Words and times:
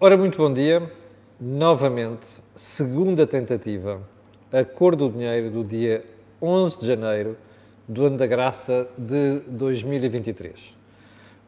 Ora, 0.00 0.16
muito 0.16 0.38
bom 0.38 0.54
dia. 0.54 0.88
Novamente, 1.40 2.24
segunda 2.54 3.26
tentativa, 3.26 4.00
a 4.52 4.64
cor 4.64 4.94
do 4.94 5.10
dinheiro 5.10 5.50
do 5.50 5.64
dia 5.64 6.04
11 6.40 6.78
de 6.78 6.86
janeiro 6.86 7.36
do 7.88 8.06
ano 8.06 8.16
da 8.16 8.24
graça 8.24 8.88
de 8.96 9.40
2023. 9.48 10.72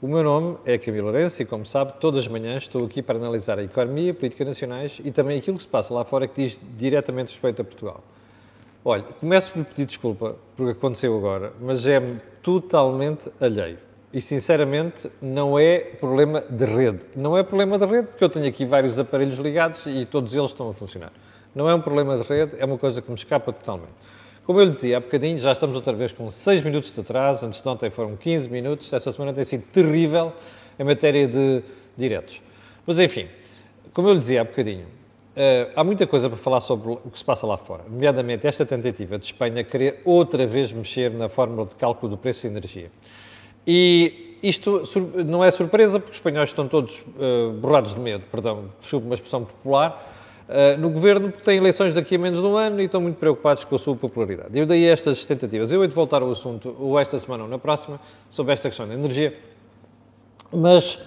O 0.02 0.08
meu 0.08 0.24
nome 0.24 0.56
é 0.66 0.76
Camilo 0.78 1.04
Lourenço 1.04 1.40
e, 1.40 1.44
como 1.44 1.64
sabe, 1.64 1.92
todas 2.00 2.22
as 2.22 2.26
manhãs 2.26 2.64
estou 2.64 2.84
aqui 2.84 3.00
para 3.00 3.18
analisar 3.18 3.56
a 3.56 3.62
economia, 3.62 4.12
política 4.12 4.44
nacionais 4.44 5.00
e 5.04 5.12
também 5.12 5.38
aquilo 5.38 5.56
que 5.56 5.62
se 5.62 5.68
passa 5.68 5.94
lá 5.94 6.04
fora 6.04 6.26
que 6.26 6.42
diz 6.42 6.60
diretamente 6.76 7.28
respeito 7.28 7.62
a 7.62 7.64
Portugal. 7.64 8.02
Olha, 8.84 9.04
começo 9.20 9.52
por 9.52 9.64
pedir 9.64 9.86
desculpa 9.86 10.34
por 10.56 10.64
o 10.64 10.72
que 10.72 10.76
aconteceu 10.76 11.16
agora, 11.16 11.52
mas 11.60 11.86
é-me 11.86 12.20
totalmente 12.42 13.30
alheio. 13.40 13.89
E, 14.12 14.20
sinceramente, 14.20 15.10
não 15.22 15.58
é 15.58 15.78
problema 15.78 16.40
de 16.40 16.64
rede. 16.64 17.00
Não 17.14 17.38
é 17.38 17.42
problema 17.44 17.78
de 17.78 17.86
rede, 17.86 18.08
porque 18.08 18.24
eu 18.24 18.28
tenho 18.28 18.46
aqui 18.46 18.64
vários 18.64 18.98
aparelhos 18.98 19.38
ligados 19.38 19.86
e 19.86 20.04
todos 20.04 20.34
eles 20.34 20.50
estão 20.50 20.68
a 20.68 20.74
funcionar. 20.74 21.12
Não 21.54 21.68
é 21.68 21.74
um 21.74 21.80
problema 21.80 22.16
de 22.16 22.24
rede, 22.24 22.52
é 22.58 22.64
uma 22.64 22.76
coisa 22.76 23.00
que 23.00 23.08
me 23.08 23.16
escapa 23.16 23.52
totalmente. 23.52 23.92
Como 24.44 24.58
eu 24.58 24.64
lhe 24.64 24.72
dizia 24.72 24.96
há 24.96 25.00
bocadinho, 25.00 25.38
já 25.38 25.52
estamos 25.52 25.76
outra 25.76 25.92
vez 25.92 26.12
com 26.12 26.28
6 26.28 26.64
minutos 26.64 26.92
de 26.92 27.00
atraso, 27.00 27.46
antes 27.46 27.62
de 27.62 27.68
ontem 27.68 27.88
foram 27.88 28.16
15 28.16 28.48
minutos, 28.48 28.92
esta 28.92 29.12
semana 29.12 29.32
tem 29.32 29.44
sido 29.44 29.62
terrível 29.72 30.32
em 30.76 30.82
matéria 30.82 31.28
de 31.28 31.62
diretos. 31.96 32.42
Mas, 32.84 32.98
enfim, 32.98 33.28
como 33.94 34.08
eu 34.08 34.14
lhe 34.14 34.18
dizia 34.18 34.40
há 34.40 34.44
bocadinho, 34.44 34.86
Uh, 35.30 35.70
há 35.76 35.84
muita 35.84 36.08
coisa 36.08 36.28
para 36.28 36.36
falar 36.36 36.60
sobre 36.60 36.90
o 36.90 36.96
que 36.96 37.16
se 37.16 37.24
passa 37.24 37.46
lá 37.46 37.56
fora, 37.56 37.84
nomeadamente 37.88 38.48
esta 38.48 38.66
tentativa 38.66 39.16
de 39.16 39.26
Espanha 39.26 39.62
querer 39.62 40.00
outra 40.04 40.44
vez 40.44 40.72
mexer 40.72 41.08
na 41.12 41.28
fórmula 41.28 41.66
de 41.66 41.76
cálculo 41.76 42.10
do 42.10 42.18
preço 42.18 42.42
de 42.42 42.48
energia. 42.48 42.90
E 43.72 44.36
isto 44.42 44.82
não 45.24 45.44
é 45.44 45.50
surpresa, 45.52 46.00
porque 46.00 46.10
os 46.10 46.16
espanhóis 46.16 46.48
estão 46.48 46.66
todos 46.66 46.98
uh, 46.98 47.52
borrados 47.52 47.94
de 47.94 48.00
medo, 48.00 48.24
perdão, 48.28 48.64
desculpe 48.80 49.06
uma 49.06 49.14
expressão 49.14 49.44
popular, 49.44 50.12
uh, 50.48 50.76
no 50.80 50.90
governo, 50.90 51.30
porque 51.30 51.44
têm 51.44 51.58
eleições 51.58 51.94
daqui 51.94 52.16
a 52.16 52.18
menos 52.18 52.40
de 52.40 52.46
um 52.46 52.56
ano 52.56 52.80
e 52.80 52.86
estão 52.86 53.00
muito 53.00 53.18
preocupados 53.18 53.62
com 53.62 53.76
a 53.76 53.78
sua 53.78 53.94
popularidade. 53.94 54.58
Eu 54.58 54.66
daí 54.66 54.86
estas 54.86 55.24
tentativas. 55.24 55.70
Eu 55.70 55.82
hei 55.82 55.88
de 55.88 55.94
voltar 55.94 56.20
ao 56.20 56.32
assunto, 56.32 56.74
ou 56.80 56.98
esta 56.98 57.16
semana 57.20 57.44
ou 57.44 57.48
na 57.48 57.60
próxima, 57.60 58.00
sobre 58.28 58.52
esta 58.52 58.68
questão 58.68 58.88
da 58.88 58.94
energia, 58.94 59.38
mas 60.52 60.98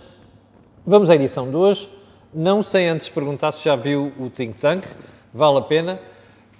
vamos 0.87 1.09
à 1.09 1.15
edição 1.15 1.49
de 1.49 1.57
hoje 1.57 1.89
não 2.33 2.63
sem 2.63 2.87
antes 2.87 3.09
perguntar 3.09 3.51
se 3.51 3.65
já 3.65 3.75
viu 3.75 4.13
o 4.17 4.29
Think 4.29 4.57
Tank, 4.57 4.85
vale 5.33 5.57
a 5.57 5.61
pena, 5.61 5.99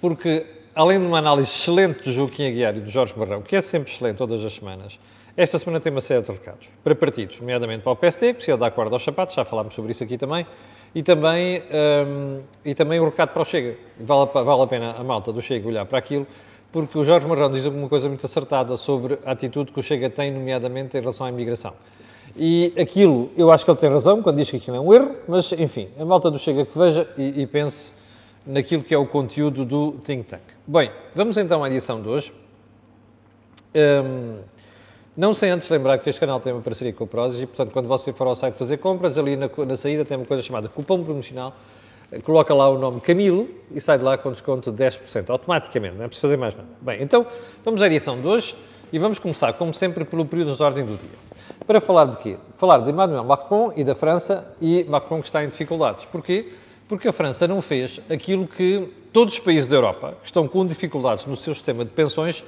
porque 0.02 0.44
além 0.74 1.00
de 1.00 1.06
uma 1.06 1.16
análise 1.16 1.48
excelente 1.48 2.04
do 2.04 2.12
Joaquim 2.12 2.46
Aguiar 2.46 2.76
e 2.76 2.80
do 2.80 2.90
Jorge 2.90 3.14
Barrão, 3.14 3.40
que 3.40 3.56
é 3.56 3.62
sempre 3.62 3.90
excelente 3.90 4.18
todas 4.18 4.44
as 4.44 4.52
semanas, 4.52 4.98
esta 5.36 5.58
semana 5.58 5.80
tem 5.80 5.90
uma 5.90 6.00
série 6.00 6.22
de 6.22 6.30
recados 6.30 6.68
para 6.82 6.94
partidos, 6.94 7.40
nomeadamente 7.40 7.82
para 7.82 7.92
o 7.92 7.96
PST, 7.96 8.20
que 8.20 8.34
precisa 8.34 8.56
dar 8.56 8.70
corda 8.70 8.94
aos 8.94 9.02
sapatos, 9.02 9.34
já 9.34 9.44
falámos 9.44 9.74
sobre 9.74 9.90
isso 9.90 10.04
aqui 10.04 10.16
também, 10.16 10.46
e 10.94 11.02
também, 11.02 11.60
um, 12.06 12.40
e 12.64 12.74
também 12.74 13.00
um 13.00 13.06
recado 13.06 13.30
para 13.30 13.42
o 13.42 13.44
Chega. 13.44 13.76
Vale, 13.98 14.30
vale 14.32 14.62
a 14.62 14.66
pena 14.66 14.92
a 14.92 15.02
malta 15.02 15.32
do 15.32 15.42
Chega 15.42 15.66
olhar 15.66 15.86
para 15.86 15.98
aquilo, 15.98 16.24
porque 16.70 16.96
o 16.96 17.04
Jorge 17.04 17.26
Marrão 17.26 17.50
diz 17.50 17.64
uma 17.66 17.88
coisa 17.88 18.08
muito 18.08 18.24
acertada 18.24 18.76
sobre 18.76 19.18
a 19.26 19.32
atitude 19.32 19.72
que 19.72 19.80
o 19.80 19.82
Chega 19.82 20.08
tem, 20.08 20.30
nomeadamente 20.30 20.96
em 20.96 21.00
relação 21.00 21.26
à 21.26 21.30
imigração. 21.30 21.72
E 22.36 22.72
aquilo, 22.78 23.30
eu 23.36 23.50
acho 23.50 23.64
que 23.64 23.70
ele 23.70 23.78
tem 23.78 23.90
razão 23.90 24.22
quando 24.22 24.36
diz 24.36 24.48
que 24.48 24.56
aquilo 24.56 24.76
é 24.76 24.80
um 24.80 24.94
erro, 24.94 25.16
mas 25.26 25.50
enfim, 25.52 25.88
a 25.98 26.04
malta 26.04 26.30
do 26.30 26.38
Chega 26.38 26.64
que 26.64 26.78
veja 26.78 27.08
e, 27.18 27.42
e 27.42 27.46
pense 27.46 27.92
naquilo 28.46 28.84
que 28.84 28.94
é 28.94 28.98
o 28.98 29.06
conteúdo 29.06 29.64
do 29.64 29.92
Think 30.04 30.24
Tank. 30.24 30.42
Bem, 30.66 30.92
vamos 31.14 31.36
então 31.36 31.64
à 31.64 31.68
edição 31.68 32.00
de 32.00 32.08
hoje. 32.08 32.32
Um, 33.74 34.38
não 35.16 35.32
sem 35.32 35.50
antes 35.50 35.68
lembrar 35.68 35.98
que 35.98 36.10
este 36.10 36.18
canal 36.18 36.40
tem 36.40 36.52
uma 36.52 36.62
parceria 36.62 36.92
com 36.92 37.04
o 37.04 37.06
Prozis 37.06 37.40
e, 37.40 37.46
portanto, 37.46 37.70
quando 37.72 37.86
você 37.86 38.12
for 38.12 38.26
ao 38.26 38.34
site 38.34 38.54
fazer 38.54 38.78
compras, 38.78 39.16
ali 39.16 39.36
na, 39.36 39.48
na 39.66 39.76
saída 39.76 40.04
tem 40.04 40.16
uma 40.16 40.26
coisa 40.26 40.42
chamada 40.42 40.68
cupom 40.68 41.04
promocional, 41.04 41.54
coloca 42.24 42.52
lá 42.52 42.68
o 42.68 42.78
nome 42.78 43.00
Camilo 43.00 43.48
e 43.72 43.80
sai 43.80 43.98
de 43.98 44.04
lá 44.04 44.18
com 44.18 44.32
desconto 44.32 44.72
de 44.72 44.84
10%, 44.84 45.30
automaticamente, 45.30 45.94
não 45.94 46.04
é 46.04 46.08
preciso 46.08 46.22
fazer 46.22 46.36
mais 46.36 46.54
nada. 46.54 46.68
Bem, 46.80 47.02
então, 47.02 47.24
vamos 47.64 47.80
à 47.80 47.86
edição 47.86 48.20
de 48.20 48.26
hoje 48.26 48.56
e 48.92 48.98
vamos 48.98 49.18
começar, 49.18 49.52
como 49.54 49.72
sempre, 49.72 50.04
pelo 50.04 50.24
período 50.24 50.56
de 50.56 50.62
ordem 50.62 50.84
do 50.84 50.96
dia. 50.96 51.18
Para 51.66 51.80
falar 51.80 52.06
de 52.06 52.16
quê? 52.18 52.36
Falar 52.56 52.78
de 52.78 52.90
Emmanuel 52.90 53.24
Macron 53.24 53.72
e 53.76 53.84
da 53.84 53.94
França 53.94 54.52
e 54.60 54.84
Macron 54.84 55.20
que 55.20 55.26
está 55.26 55.44
em 55.44 55.48
dificuldades. 55.48 56.04
Porquê? 56.04 56.52
Porque 56.88 57.08
a 57.08 57.12
França 57.12 57.48
não 57.48 57.62
fez 57.62 58.00
aquilo 58.10 58.46
que 58.46 58.88
todos 59.12 59.34
os 59.34 59.40
países 59.40 59.66
da 59.66 59.76
Europa 59.76 60.16
que 60.20 60.26
estão 60.26 60.46
com 60.46 60.66
dificuldades 60.66 61.24
no 61.24 61.36
seu 61.36 61.54
sistema 61.54 61.84
de 61.84 61.90
pensões 61.90 62.44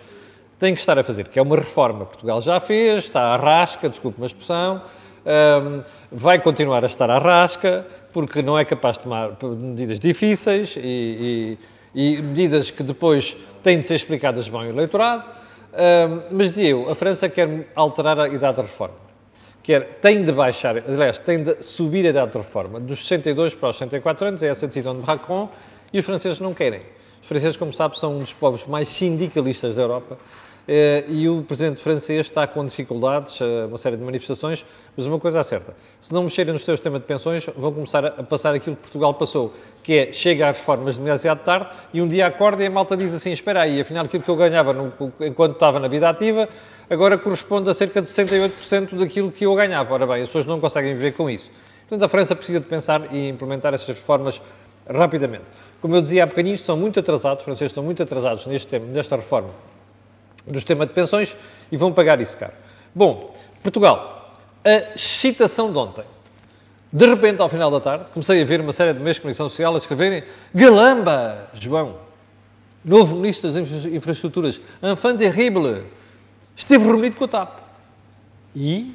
têm 0.58 0.74
que 0.74 0.80
estar 0.80 0.98
a 0.98 1.04
fazer, 1.04 1.28
que 1.28 1.38
é 1.38 1.42
uma 1.42 1.56
reforma. 1.56 2.04
Portugal 2.04 2.40
já 2.40 2.58
fez, 2.60 3.04
está 3.04 3.34
à 3.34 3.36
rasca, 3.36 3.88
desculpe 3.88 4.18
uma 4.18 4.26
expressão, 4.26 4.82
um, 5.24 5.82
vai 6.10 6.38
continuar 6.38 6.84
a 6.84 6.86
estar 6.86 7.10
à 7.10 7.18
rasca, 7.18 7.86
porque 8.12 8.42
não 8.42 8.58
é 8.58 8.64
capaz 8.64 8.96
de 8.96 9.04
tomar 9.04 9.32
medidas 9.42 10.00
difíceis 10.00 10.76
e, 10.76 11.58
e, 11.94 12.16
e 12.16 12.22
medidas 12.22 12.70
que 12.70 12.82
depois 12.82 13.36
têm 13.62 13.80
de 13.80 13.86
ser 13.86 13.94
explicadas 13.94 14.48
bem 14.48 14.60
ao 14.60 14.66
eleitorado. 14.66 15.24
Um, 15.72 16.22
mas 16.30 16.48
dizia 16.48 16.70
eu, 16.70 16.90
a 16.90 16.94
França 16.94 17.28
quer 17.28 17.68
alterar 17.74 18.18
a 18.18 18.28
idade 18.28 18.56
da 18.56 18.62
reforma 18.62 19.06
quer, 19.66 19.98
tem 20.00 20.22
de 20.22 20.30
baixar, 20.30 20.76
aliás, 20.76 21.18
tem 21.18 21.42
de 21.42 21.60
subir 21.60 22.06
a 22.06 22.10
idade 22.10 22.30
de 22.30 22.38
reforma 22.38 22.78
dos 22.78 23.04
62 23.04 23.52
para 23.52 23.70
os 23.70 23.76
64 23.76 24.26
anos, 24.28 24.42
é 24.44 24.46
essa 24.46 24.64
a 24.64 24.68
decisão 24.68 24.94
de 24.94 25.04
Macron, 25.04 25.50
e 25.92 25.98
os 25.98 26.04
franceses 26.04 26.38
não 26.38 26.54
querem. 26.54 26.82
Os 27.20 27.26
franceses, 27.26 27.56
como 27.56 27.72
sabe, 27.72 27.98
são 27.98 28.16
um 28.16 28.20
dos 28.20 28.32
povos 28.32 28.64
mais 28.64 28.86
sindicalistas 28.86 29.74
da 29.74 29.82
Europa, 29.82 30.16
e 31.08 31.28
o 31.28 31.42
presidente 31.42 31.80
francês 31.80 32.26
está 32.26 32.44
com 32.46 32.64
dificuldades, 32.66 33.40
eh, 33.40 33.66
uma 33.66 33.78
série 33.78 33.96
de 33.96 34.02
manifestações, 34.02 34.64
mas 34.96 35.06
uma 35.06 35.18
coisa 35.20 35.38
é 35.38 35.42
certa, 35.44 35.76
se 36.00 36.12
não 36.12 36.24
mexerem 36.24 36.52
no 36.52 36.58
seu 36.58 36.76
sistema 36.76 36.98
de 36.98 37.04
pensões, 37.04 37.46
vão 37.56 37.72
começar 37.72 38.04
a 38.04 38.22
passar 38.22 38.52
aquilo 38.52 38.74
que 38.74 38.82
Portugal 38.82 39.14
passou, 39.14 39.54
que 39.82 39.96
é, 39.96 40.12
chega 40.12 40.48
às 40.48 40.58
reformas 40.58 40.96
demasiado 40.96 41.38
tarde, 41.44 41.68
e 41.94 42.02
um 42.02 42.08
dia 42.08 42.26
acorda 42.26 42.64
e 42.64 42.66
a 42.66 42.70
malta 42.70 42.96
diz 42.96 43.14
assim, 43.14 43.30
espera 43.30 43.60
aí, 43.60 43.80
afinal 43.80 44.06
aquilo 44.06 44.24
que 44.24 44.28
eu 44.28 44.34
ganhava 44.34 44.72
no, 44.72 44.92
enquanto 45.20 45.52
estava 45.52 45.78
na 45.78 45.86
vida 45.86 46.08
ativa, 46.08 46.48
agora 46.90 47.16
corresponde 47.16 47.70
a 47.70 47.74
cerca 47.74 48.02
de 48.02 48.08
68% 48.08 48.96
daquilo 48.96 49.30
que 49.30 49.46
eu 49.46 49.54
ganhava. 49.54 49.94
Ora 49.94 50.06
bem, 50.06 50.22
as 50.22 50.28
pessoas 50.28 50.46
não 50.46 50.58
conseguem 50.58 50.94
viver 50.94 51.12
com 51.12 51.30
isso. 51.30 51.48
Portanto, 51.88 52.04
a 52.04 52.08
França 52.08 52.34
precisa 52.34 52.58
de 52.58 52.66
pensar 52.66 53.14
e 53.14 53.28
implementar 53.28 53.72
essas 53.72 53.86
reformas 53.86 54.42
rapidamente. 54.88 55.44
Como 55.80 55.94
eu 55.94 56.02
dizia 56.02 56.24
há 56.24 56.26
bocadinho, 56.26 56.56
estão 56.56 56.76
muito 56.76 56.98
atrasados, 56.98 57.38
os 57.38 57.44
franceses 57.44 57.70
estão 57.70 57.84
muito 57.84 58.02
atrasados 58.02 58.46
neste 58.46 58.66
tema, 58.66 58.86
nesta 58.86 59.14
reforma 59.14 59.50
do 60.46 60.54
sistema 60.54 60.86
de 60.86 60.92
pensões 60.92 61.36
e 61.70 61.76
vão 61.76 61.92
pagar 61.92 62.20
isso 62.20 62.36
caro. 62.36 62.52
Bom, 62.94 63.34
Portugal, 63.62 64.38
a 64.64 64.94
excitação 64.94 65.72
de 65.72 65.78
ontem. 65.78 66.04
De 66.92 67.06
repente, 67.06 67.42
ao 67.42 67.48
final 67.48 67.70
da 67.70 67.80
tarde, 67.80 68.06
comecei 68.12 68.40
a 68.40 68.44
ver 68.44 68.60
uma 68.60 68.72
série 68.72 68.92
de 68.92 69.00
meios 69.00 69.16
de 69.16 69.20
comunicação 69.20 69.48
social 69.48 69.74
a 69.74 69.78
escreverem 69.78 70.22
Galamba, 70.54 71.50
João, 71.52 71.96
novo 72.84 73.16
Ministro 73.16 73.52
das 73.52 73.84
Infraestruturas, 73.86 74.60
enfant 74.82 75.18
terrible, 75.18 75.84
esteve 76.54 76.84
reunido 76.84 77.16
com 77.16 77.24
a 77.24 77.28
TAP. 77.28 77.58
E, 78.54 78.94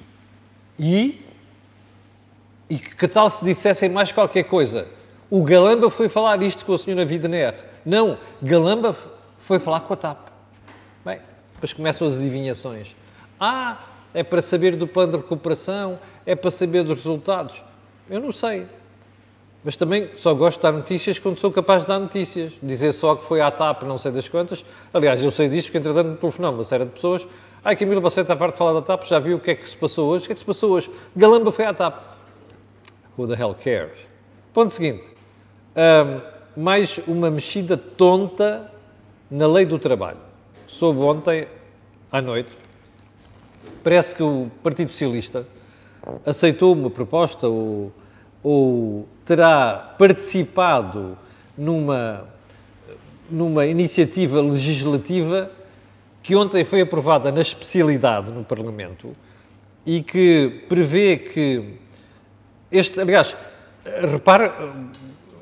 e, 0.80 1.24
e 2.70 2.80
que 2.80 3.08
tal 3.08 3.30
se 3.30 3.44
dissessem 3.46 3.90
mais 3.90 4.12
qualquer 4.12 4.44
coisa? 4.44 4.88
O 5.30 5.44
Galamba 5.44 5.90
foi 5.90 6.10
falar 6.10 6.42
isto 6.42 6.66
com 6.66 6.74
a 6.74 6.78
senhora 6.78 7.06
Widener. 7.06 7.54
Não, 7.86 8.18
Galamba 8.42 8.96
foi 9.38 9.60
falar 9.60 9.82
com 9.82 9.94
a 9.94 9.98
TAP. 9.98 10.31
Depois 11.62 11.74
começam 11.74 12.08
as 12.08 12.16
adivinhações. 12.16 12.96
Ah, 13.40 13.78
é 14.14 14.24
para 14.24 14.42
saber 14.42 14.76
do 14.76 14.88
plano 14.88 15.12
de 15.12 15.18
recuperação, 15.18 16.00
é 16.26 16.36
para 16.36 16.50
saber 16.50 16.84
dos 16.84 16.98
resultados. 16.98 17.64
Eu 18.10 18.20
não 18.20 18.32
sei. 18.32 18.66
Mas 19.64 19.78
também 19.78 20.10
só 20.18 20.34
gosto 20.34 20.58
de 20.58 20.64
dar 20.64 20.72
notícias 20.72 21.20
quando 21.20 21.40
sou 21.40 21.52
capaz 21.52 21.84
de 21.84 21.90
dar 21.90 22.00
notícias. 22.00 22.54
Dizer 22.64 22.94
só 22.94 23.16
que 23.16 23.26
foi 23.26 23.42
à 23.42 23.52
TAP, 23.52 23.84
não 23.84 24.00
sei 24.00 24.12
das 24.12 24.28
quantas. 24.28 24.66
Aliás, 24.92 25.24
eu 25.24 25.30
sei 25.30 25.48
disso 25.48 25.68
porque, 25.68 25.78
entretanto, 25.78 26.08
me 26.08 26.18
telefonou 26.18 26.52
uma 26.52 26.64
série 26.64 26.86
de 26.86 26.92
pessoas 26.92 27.26
Ai, 27.64 27.76
Camilo, 27.76 28.02
você 28.02 28.22
está 28.22 28.36
farto 28.36 28.54
de 28.54 28.58
falar 28.58 28.74
da 28.74 28.82
TAP, 28.82 29.04
já 29.04 29.20
viu 29.20 29.38
o 29.38 29.40
que 29.40 29.52
é 29.52 29.56
que 29.56 29.70
se 29.70 29.78
passou 29.78 30.10
hoje? 30.10 30.24
O 30.24 30.28
que 30.28 30.32
é 30.32 30.36
que 30.36 30.40
se 30.40 30.46
passou 30.46 30.72
hoje? 30.72 30.90
Galamba 31.16 31.52
foi 31.52 31.64
à 31.66 31.72
TAP. 31.72 31.96
Who 33.16 33.28
the 33.28 33.40
hell 33.40 33.54
cares? 33.54 34.00
Ponto 34.52 34.72
seguinte. 34.72 35.04
Um, 35.76 36.60
mais 36.60 37.00
uma 37.06 37.30
mexida 37.30 37.78
tonta 37.78 38.72
na 39.30 39.46
lei 39.46 39.64
do 39.64 39.78
trabalho. 39.78 40.18
Soube 40.66 41.02
ontem, 41.02 41.48
à 42.12 42.22
noite, 42.22 42.52
parece 43.84 44.14
que 44.14 44.22
o 44.22 44.52
Partido 44.62 44.92
Socialista 44.92 45.48
aceitou 46.26 46.74
uma 46.74 46.90
proposta 46.90 47.48
ou, 47.48 47.92
ou 48.44 49.08
terá 49.26 49.96
participado 49.98 51.18
numa, 51.58 52.28
numa 53.30 53.66
iniciativa 53.66 54.42
legislativa 54.42 55.52
que 56.22 56.36
ontem 56.36 56.64
foi 56.64 56.82
aprovada 56.82 57.32
na 57.32 57.42
especialidade 57.42 58.30
no 58.32 58.44
Parlamento 58.44 59.16
e 59.86 60.02
que 60.02 60.66
prevê 60.68 61.18
que 61.18 61.80
este, 62.72 63.00
aliás, 63.00 63.36
repare, 63.86 64.52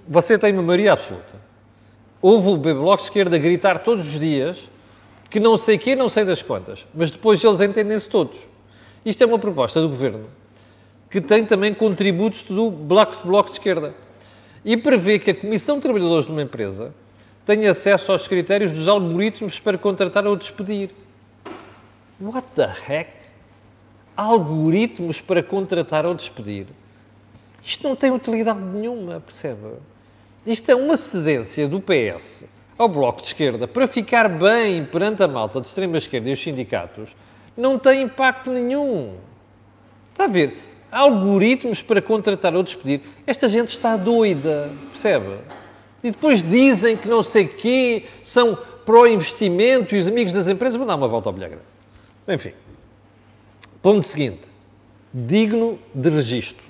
você 0.07 0.37
tem 0.37 0.51
uma 0.53 0.63
maioria 0.63 0.93
absoluta. 0.93 1.33
Houve 2.21 2.49
o 2.49 2.57
Bloco 2.57 2.97
de 2.97 3.03
Esquerda 3.03 3.37
gritar 3.37 3.79
todos 3.79 4.07
os 4.07 4.19
dias 4.19 4.69
que 5.29 5.39
não 5.39 5.57
sei 5.57 5.77
quê, 5.77 5.95
não 5.95 6.09
sei 6.09 6.25
das 6.25 6.41
quantas, 6.41 6.85
mas 6.93 7.11
depois 7.11 7.43
eles 7.43 7.61
entendem-se 7.61 8.09
todos. 8.09 8.39
Isto 9.05 9.23
é 9.23 9.27
uma 9.27 9.39
proposta 9.39 9.81
do 9.81 9.89
Governo 9.89 10.27
que 11.09 11.19
tem 11.19 11.45
também 11.45 11.73
contributos 11.73 12.43
do 12.43 12.69
bloco, 12.69 13.27
bloco 13.27 13.49
de 13.49 13.55
esquerda. 13.55 13.95
E 14.63 14.77
prevê 14.77 15.17
que 15.17 15.31
a 15.31 15.35
Comissão 15.35 15.77
de 15.77 15.81
Trabalhadores 15.81 16.25
de 16.25 16.31
uma 16.31 16.41
empresa 16.41 16.93
tenha 17.45 17.71
acesso 17.71 18.11
aos 18.11 18.27
critérios 18.27 18.71
dos 18.71 18.87
algoritmos 18.87 19.59
para 19.59 19.77
contratar 19.77 20.27
ou 20.27 20.35
despedir. 20.35 20.91
What 22.21 22.47
the 22.55 22.69
heck? 22.87 23.09
Algoritmos 24.15 25.21
para 25.21 25.41
contratar 25.41 26.05
ou 26.05 26.13
despedir. 26.13 26.67
Isto 27.63 27.87
não 27.87 27.95
tem 27.95 28.11
utilidade 28.11 28.59
nenhuma, 28.59 29.21
percebe? 29.21 29.77
Isto 30.45 30.69
é 30.69 30.75
uma 30.75 30.95
cedência 30.95 31.67
do 31.67 31.81
PS 31.81 32.45
ao 32.79 32.87
Bloco 32.87 33.19
de 33.19 33.27
Esquerda 33.27 33.67
para 33.67 33.85
ficar 33.89 34.29
bem 34.29 34.85
perante 34.85 35.21
a 35.21 35.27
malta 35.27 35.59
de 35.59 35.67
extrema-esquerda 35.67 36.29
e 36.29 36.33
os 36.33 36.41
sindicatos. 36.41 37.13
Não 37.55 37.77
tem 37.77 38.03
impacto 38.03 38.49
nenhum. 38.49 39.15
Está 40.13 40.23
a 40.23 40.27
ver? 40.27 40.57
Algoritmos 40.89 41.81
para 41.81 42.01
contratar 42.01 42.55
ou 42.55 42.63
despedir. 42.63 43.01
Esta 43.27 43.49
gente 43.49 43.67
está 43.67 43.97
doida, 43.97 44.71
percebe? 44.91 45.39
E 46.01 46.09
depois 46.09 46.41
dizem 46.41 46.95
que 46.95 47.09
não 47.09 47.21
sei 47.21 47.49
quê, 47.49 48.05
são 48.23 48.57
pró-investimento 48.85 49.93
e 49.93 49.99
os 49.99 50.07
amigos 50.07 50.31
das 50.31 50.47
empresas 50.47 50.77
vão 50.77 50.87
dar 50.87 50.95
uma 50.95 51.07
volta 51.07 51.27
ao 51.27 51.33
bilhar 51.33 51.51
Enfim. 52.29 52.53
Ponto 53.81 54.07
seguinte. 54.07 54.47
Digno 55.13 55.77
de 55.93 56.09
registro. 56.09 56.63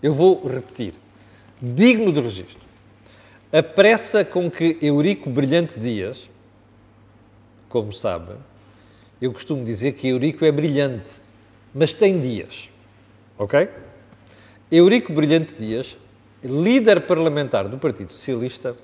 Eu 0.00 0.14
vou 0.14 0.46
repetir. 0.46 0.94
Digno 1.60 2.12
de 2.12 2.20
registro. 2.20 2.61
A 3.52 3.62
pressa 3.62 4.24
com 4.24 4.50
que 4.50 4.78
Eurico 4.80 5.28
Brilhante 5.28 5.78
Dias, 5.78 6.30
como 7.68 7.92
sabem, 7.92 8.36
eu 9.20 9.30
costumo 9.30 9.62
dizer 9.62 9.92
que 9.92 10.08
Eurico 10.08 10.42
é 10.46 10.50
brilhante, 10.50 11.10
mas 11.74 11.92
tem 11.92 12.18
dias. 12.18 12.70
Ok? 13.36 13.68
Eurico 14.70 15.12
Brilhante 15.12 15.52
Dias, 15.52 15.98
líder 16.42 17.02
parlamentar 17.02 17.68
do 17.68 17.76
Partido 17.76 18.10
Socialista, 18.10 18.74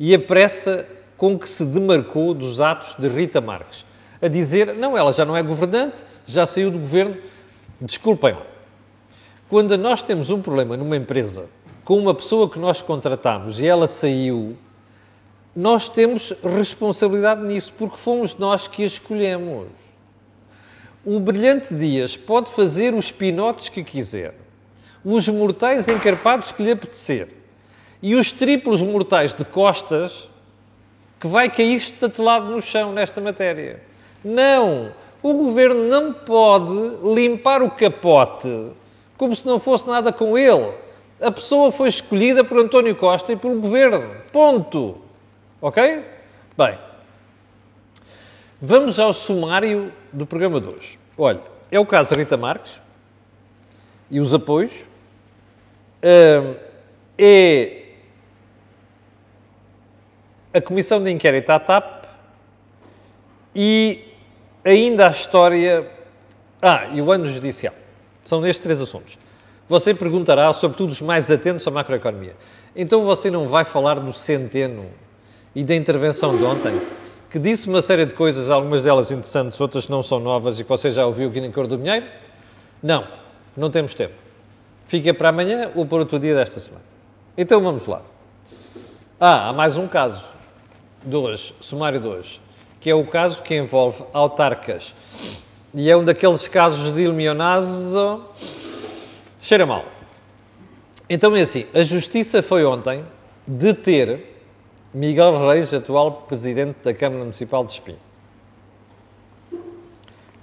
e 0.00 0.14
a 0.14 0.18
pressa 0.18 0.86
com 1.18 1.38
que 1.38 1.46
se 1.46 1.66
demarcou 1.66 2.32
dos 2.32 2.62
atos 2.62 2.94
de 2.98 3.08
Rita 3.08 3.42
Marques, 3.42 3.84
a 4.22 4.28
dizer: 4.28 4.72
não, 4.72 4.96
ela 4.96 5.12
já 5.12 5.26
não 5.26 5.36
é 5.36 5.42
governante, 5.42 6.02
já 6.26 6.46
saiu 6.46 6.70
do 6.70 6.78
governo. 6.78 7.18
Desculpem 7.78 8.32
lá. 8.32 8.46
Quando 9.50 9.76
nós 9.76 10.00
temos 10.00 10.30
um 10.30 10.40
problema 10.40 10.78
numa 10.78 10.96
empresa 10.96 11.44
com 11.88 11.96
uma 11.96 12.12
pessoa 12.12 12.50
que 12.50 12.58
nós 12.58 12.82
contratamos 12.82 13.58
e 13.58 13.66
ela 13.66 13.88
saiu, 13.88 14.58
nós 15.56 15.88
temos 15.88 16.34
responsabilidade 16.42 17.42
nisso, 17.42 17.72
porque 17.78 17.96
fomos 17.96 18.36
nós 18.36 18.68
que 18.68 18.82
a 18.82 18.86
escolhemos. 18.86 19.68
O 21.02 21.18
Brilhante 21.18 21.74
Dias 21.74 22.14
pode 22.14 22.50
fazer 22.50 22.92
os 22.92 23.10
pinotes 23.10 23.70
que 23.70 23.82
quiser, 23.82 24.34
os 25.02 25.26
mortais 25.28 25.88
encarpados 25.88 26.52
que 26.52 26.62
lhe 26.62 26.72
apetecer 26.72 27.30
e 28.02 28.14
os 28.16 28.32
triplos 28.32 28.82
mortais 28.82 29.32
de 29.32 29.46
costas 29.46 30.28
que 31.18 31.26
vai 31.26 31.48
cair 31.48 31.78
estatelado 31.78 32.50
no 32.50 32.60
chão 32.60 32.92
nesta 32.92 33.18
matéria. 33.18 33.82
Não! 34.22 34.92
O 35.22 35.32
governo 35.32 35.84
não 35.84 36.12
pode 36.12 37.14
limpar 37.14 37.62
o 37.62 37.70
capote 37.70 38.72
como 39.16 39.34
se 39.34 39.46
não 39.46 39.58
fosse 39.58 39.88
nada 39.88 40.12
com 40.12 40.36
ele. 40.36 40.86
A 41.20 41.30
pessoa 41.32 41.72
foi 41.72 41.88
escolhida 41.88 42.44
por 42.44 42.58
António 42.58 42.94
Costa 42.94 43.32
e 43.32 43.36
pelo 43.36 43.60
governo. 43.60 44.16
Ponto. 44.32 44.98
Ok? 45.60 46.04
Bem, 46.56 46.78
vamos 48.60 49.00
ao 49.00 49.12
sumário 49.12 49.92
do 50.12 50.24
programa 50.24 50.60
de 50.60 50.68
hoje. 50.68 50.98
Olha, 51.16 51.40
é 51.70 51.80
o 51.80 51.86
caso 51.86 52.14
Rita 52.14 52.36
Marques 52.36 52.80
e 54.10 54.20
os 54.20 54.32
apoios. 54.32 54.86
É 56.00 57.82
a 60.54 60.60
comissão 60.60 61.02
de 61.02 61.10
inquérito 61.10 61.50
à 61.50 61.58
TAP 61.58 62.04
e 63.54 64.04
ainda 64.64 65.08
a 65.08 65.10
história. 65.10 65.90
Ah, 66.62 66.86
e 66.92 67.02
o 67.02 67.10
ano 67.10 67.26
judicial. 67.26 67.74
São 68.24 68.46
estes 68.46 68.62
três 68.62 68.80
assuntos. 68.80 69.18
Você 69.68 69.92
perguntará, 69.92 70.52
sobretudo 70.52 70.90
os 70.90 71.00
mais 71.00 71.30
atentos 71.30 71.66
à 71.66 71.70
macroeconomia, 71.70 72.34
então 72.74 73.04
você 73.04 73.30
não 73.30 73.48
vai 73.48 73.64
falar 73.64 74.00
do 74.00 74.12
centeno 74.12 74.86
e 75.54 75.62
da 75.62 75.74
intervenção 75.74 76.36
de 76.36 76.44
ontem, 76.44 76.80
que 77.30 77.38
disse 77.38 77.68
uma 77.68 77.82
série 77.82 78.06
de 78.06 78.14
coisas, 78.14 78.48
algumas 78.48 78.82
delas 78.82 79.10
interessantes, 79.10 79.60
outras 79.60 79.86
não 79.86 80.02
são 80.02 80.18
novas 80.18 80.58
e 80.58 80.64
que 80.64 80.68
você 80.68 80.90
já 80.90 81.04
ouviu 81.04 81.28
aqui 81.28 81.40
na 81.40 81.52
Cor 81.52 81.66
do 81.66 81.76
Dinheiro? 81.76 82.06
Não, 82.82 83.06
não 83.54 83.70
temos 83.70 83.94
tempo. 83.94 84.14
Fica 84.86 85.12
para 85.12 85.28
amanhã 85.28 85.70
ou 85.74 85.84
para 85.84 85.98
outro 85.98 86.18
dia 86.18 86.34
desta 86.34 86.58
semana. 86.58 86.84
Então 87.36 87.60
vamos 87.60 87.86
lá. 87.86 88.00
Ah, 89.20 89.50
há 89.50 89.52
mais 89.52 89.76
um 89.76 89.86
caso 89.86 90.24
de 91.04 91.14
hoje, 91.14 91.54
sumário 91.60 92.00
de 92.00 92.06
hoje, 92.06 92.40
que 92.80 92.88
é 92.88 92.94
o 92.94 93.04
caso 93.04 93.42
que 93.42 93.54
envolve 93.54 94.02
autarcas 94.14 94.94
e 95.74 95.90
é 95.90 95.96
um 95.96 96.04
daqueles 96.04 96.48
casos 96.48 96.90
de 96.94 97.02
ilmionazo. 97.02 98.22
Cheira 99.40 99.64
mal. 99.64 99.84
Então 101.08 101.34
é 101.34 101.42
assim: 101.42 101.66
a 101.74 101.82
Justiça 101.82 102.42
foi 102.42 102.64
ontem 102.64 103.04
deter 103.46 104.20
Miguel 104.92 105.46
Reis, 105.46 105.72
atual 105.72 106.24
Presidente 106.28 106.76
da 106.84 106.92
Câmara 106.92 107.22
Municipal 107.22 107.64
de 107.64 107.72
Espinho. 107.72 107.98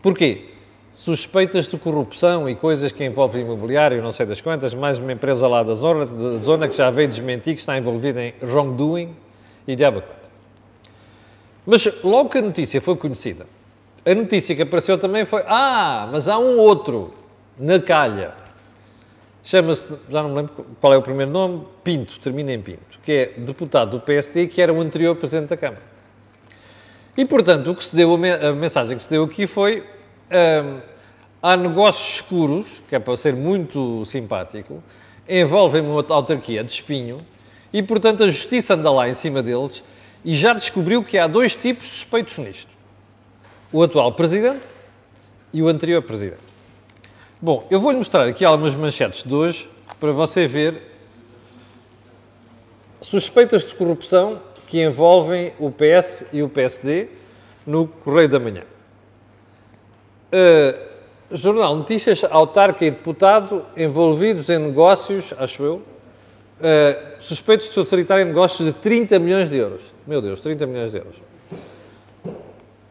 Porquê? 0.02 0.50
Suspeitas 0.94 1.68
de 1.68 1.78
corrupção 1.78 2.50
e 2.50 2.56
coisas 2.56 2.92
que 2.92 3.04
envolvem 3.04 3.42
imobiliário, 3.42 4.02
não 4.02 4.12
sei 4.12 4.26
das 4.26 4.40
quantas, 4.40 4.74
mais 4.74 4.98
uma 4.98 5.12
empresa 5.12 5.46
lá 5.48 5.62
da 5.62 5.74
zona, 5.74 6.06
da 6.06 6.38
zona 6.38 6.68
que 6.70 6.78
já 6.78 6.90
veio 6.90 7.10
desmentir 7.10 7.56
que 7.56 7.60
está 7.60 7.78
envolvida 7.78 8.24
em 8.24 8.34
wrongdoing 8.42 9.14
e 9.68 9.76
diabo 9.76 10.04
Mas 11.66 11.86
logo 12.02 12.30
que 12.30 12.38
a 12.38 12.42
notícia 12.42 12.80
foi 12.80 12.96
conhecida, 12.96 13.46
a 14.06 14.16
notícia 14.16 14.56
que 14.56 14.62
apareceu 14.62 14.98
também 14.98 15.26
foi: 15.26 15.44
ah, 15.48 16.08
mas 16.12 16.28
há 16.28 16.38
um 16.38 16.58
outro 16.58 17.14
na 17.58 17.80
calha. 17.80 18.45
Chama-se, 19.46 19.88
já 20.10 20.24
não 20.24 20.30
me 20.30 20.36
lembro 20.38 20.66
qual 20.82 20.92
é 20.92 20.98
o 20.98 21.04
primeiro 21.04 21.32
nome, 21.32 21.66
Pinto, 21.84 22.20
termina 22.20 22.52
em 22.52 22.60
Pinto, 22.60 23.00
que 23.04 23.12
é 23.12 23.26
deputado 23.38 23.92
do 23.92 24.00
PSD, 24.00 24.48
que 24.48 24.60
era 24.60 24.74
o 24.74 24.82
anterior 24.82 25.16
Presidente 25.16 25.50
da 25.50 25.58
Câmara. 25.58 25.84
E, 27.16 27.24
portanto, 27.24 27.70
o 27.70 27.76
que 27.76 27.84
se 27.84 27.96
deu, 27.96 28.16
a 28.16 28.52
mensagem 28.54 28.98
que 28.98 29.04
se 29.04 29.10
deu 29.10 29.24
aqui 29.24 29.46
foi: 29.46 29.82
hum, 30.32 30.80
há 31.42 31.56
negócios 31.56 32.16
escuros, 32.16 32.82
que 32.90 32.96
é 32.96 33.00
para 33.00 33.16
ser 33.16 33.36
muito 33.36 34.04
simpático, 34.06 34.84
envolvem 35.30 35.82
uma 35.82 36.04
autarquia 36.10 36.64
de 36.64 36.72
espinho, 36.72 37.24
e, 37.72 37.84
portanto, 37.84 38.24
a 38.24 38.28
justiça 38.28 38.74
anda 38.74 38.92
lá 38.92 39.08
em 39.08 39.14
cima 39.14 39.44
deles 39.44 39.84
e 40.24 40.36
já 40.36 40.54
descobriu 40.54 41.04
que 41.04 41.20
há 41.20 41.28
dois 41.28 41.56
tipos 41.56 41.88
suspeitos 41.88 42.38
nisto 42.40 42.76
o 43.72 43.84
atual 43.84 44.12
presidente 44.14 44.66
e 45.54 45.62
o 45.62 45.68
anterior 45.68 46.02
presidente. 46.02 46.45
Bom, 47.42 47.68
eu 47.70 47.80
vou-lhe 47.80 47.98
mostrar 47.98 48.28
aqui 48.28 48.46
algumas 48.46 48.74
manchetes 48.76 49.24
de 49.24 49.34
hoje 49.34 49.70
para 50.00 50.12
você 50.12 50.48
ver 50.48 50.82
suspeitas 53.02 53.66
de 53.66 53.76
corrupção 53.76 54.42
que 54.66 54.82
envolvem 54.82 55.54
o 55.60 55.70
PS 55.70 56.26
e 56.32 56.42
o 56.42 56.50
PSD 56.50 57.10
no 57.68 57.88
Correio 57.88 58.30
da 58.30 58.40
Manhã. 58.40 58.64
Uh, 60.32 60.96
Jornal 61.32 61.76
Notícias, 61.76 62.24
autarca 62.24 62.86
e 62.86 62.92
deputado 62.92 63.66
envolvidos 63.76 64.50
em 64.50 64.58
negócios, 64.58 65.34
acho 65.38 65.64
eu, 65.64 65.76
uh, 65.76 65.84
suspeitos 67.20 67.68
de 67.68 67.76
facilitar 67.76 68.20
em 68.20 68.26
negócios 68.26 68.68
de 68.68 68.74
30 68.74 69.20
milhões 69.20 69.50
de 69.50 69.58
euros. 69.58 69.82
Meu 70.08 70.22
Deus, 70.22 70.40
30 70.40 70.66
milhões 70.66 70.92
de 70.92 70.98
euros. 70.98 71.16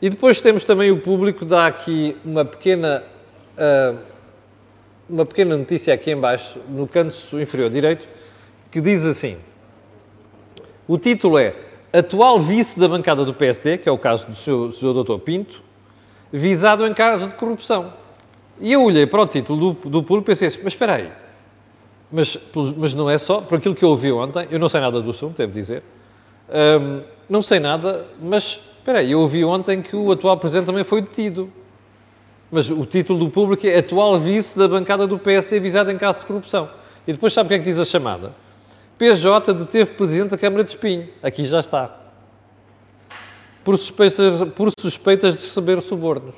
E 0.03 0.11
depois 0.11 0.41
temos 0.41 0.65
também 0.65 0.91
o 0.91 1.01
público, 1.01 1.45
dá 1.45 1.67
aqui 1.67 2.17
uma 2.25 2.45
pequena, 2.45 3.03
uh, 3.57 3.99
uma 5.09 5.25
pequena 5.25 5.57
notícia 5.57 5.93
aqui 5.93 6.11
embaixo, 6.11 6.59
no 6.69 6.87
canto 6.87 7.17
inferior 7.41 7.71
direito, 7.71 8.07
que 8.71 8.81
diz 8.81 9.05
assim, 9.05 9.37
o 10.87 10.99
título 10.99 11.39
é 11.39 11.55
Atual 11.93 12.41
vice 12.41 12.79
da 12.79 12.89
bancada 12.89 13.25
do 13.25 13.33
PSD, 13.33 13.79
que 13.79 13.89
é 13.89 13.93
o 13.93 13.99
caso 13.99 14.27
do 14.27 14.35
seu 14.73 15.05
Dr. 15.05 15.19
Pinto, 15.19 15.63
visado 16.33 16.87
em 16.87 16.93
caso 16.93 17.29
de 17.29 17.35
corrupção. 17.35 17.93
E 18.59 18.73
eu 18.73 18.83
olhei 18.83 19.07
para 19.07 19.23
o 19.23 19.27
título 19.27 19.75
do, 19.75 19.91
do 19.91 20.03
público 20.03 20.31
e 20.31 20.33
pensei 20.33 20.49
assim, 20.49 20.61
mas 20.63 20.73
espera 20.73 20.95
aí, 20.95 21.13
mas, 22.11 22.39
mas 22.77 22.95
não 22.95 23.09
é 23.09 23.19
só, 23.19 23.41
por 23.41 23.59
aquilo 23.59 23.75
que 23.75 23.85
eu 23.85 23.91
ouvi 23.91 24.11
ontem, 24.11 24.49
eu 24.51 24.59
não 24.59 24.69
sei 24.69 24.81
nada 24.81 25.01
do 25.01 25.11
assunto, 25.11 25.37
devo 25.37 25.53
dizer, 25.53 25.83
um, 26.81 27.03
não 27.29 27.43
sei 27.43 27.61
nada, 27.61 28.07
mas 28.21 28.61
Espera 28.85 28.99
aí, 28.99 29.13
eu 29.13 29.21
ouvi 29.21 29.43
ontem 29.43 29.81
que 29.81 29.97
o 29.97 30.13
atual 30.13 30.37
Presidente 30.37 30.67
também 30.67 30.85
foi 30.85 31.01
detido. 31.01 31.51
Mas 32.55 32.71
o 32.71 32.87
título 32.87 33.19
do 33.19 33.29
público 33.29 33.67
é 33.67 33.79
atual 33.79 34.17
vice 34.17 34.57
da 34.57 34.69
bancada 34.69 35.09
do 35.09 35.19
PSD 35.19 35.57
avisado 35.57 35.91
em 35.91 35.99
caso 35.99 36.21
de 36.21 36.27
corrupção. 36.27 36.71
E 37.05 37.13
depois 37.13 37.33
sabe 37.33 37.49
o 37.49 37.49
que 37.49 37.55
é 37.55 37.59
que 37.59 37.65
diz 37.65 37.81
a 37.81 37.85
chamada? 37.85 38.33
PJ 38.97 39.53
deteve 39.53 39.91
Presidente 39.91 40.31
da 40.31 40.39
Câmara 40.39 40.63
de 40.63 40.71
Espinho. 40.71 41.09
Aqui 41.21 41.47
já 41.47 41.59
está. 41.59 42.01
Por 43.65 43.77
suspeitas, 43.77 44.49
por 44.51 44.71
suspeitas 44.79 45.37
de 45.37 45.47
receber 45.47 45.83
subornos. 45.83 46.37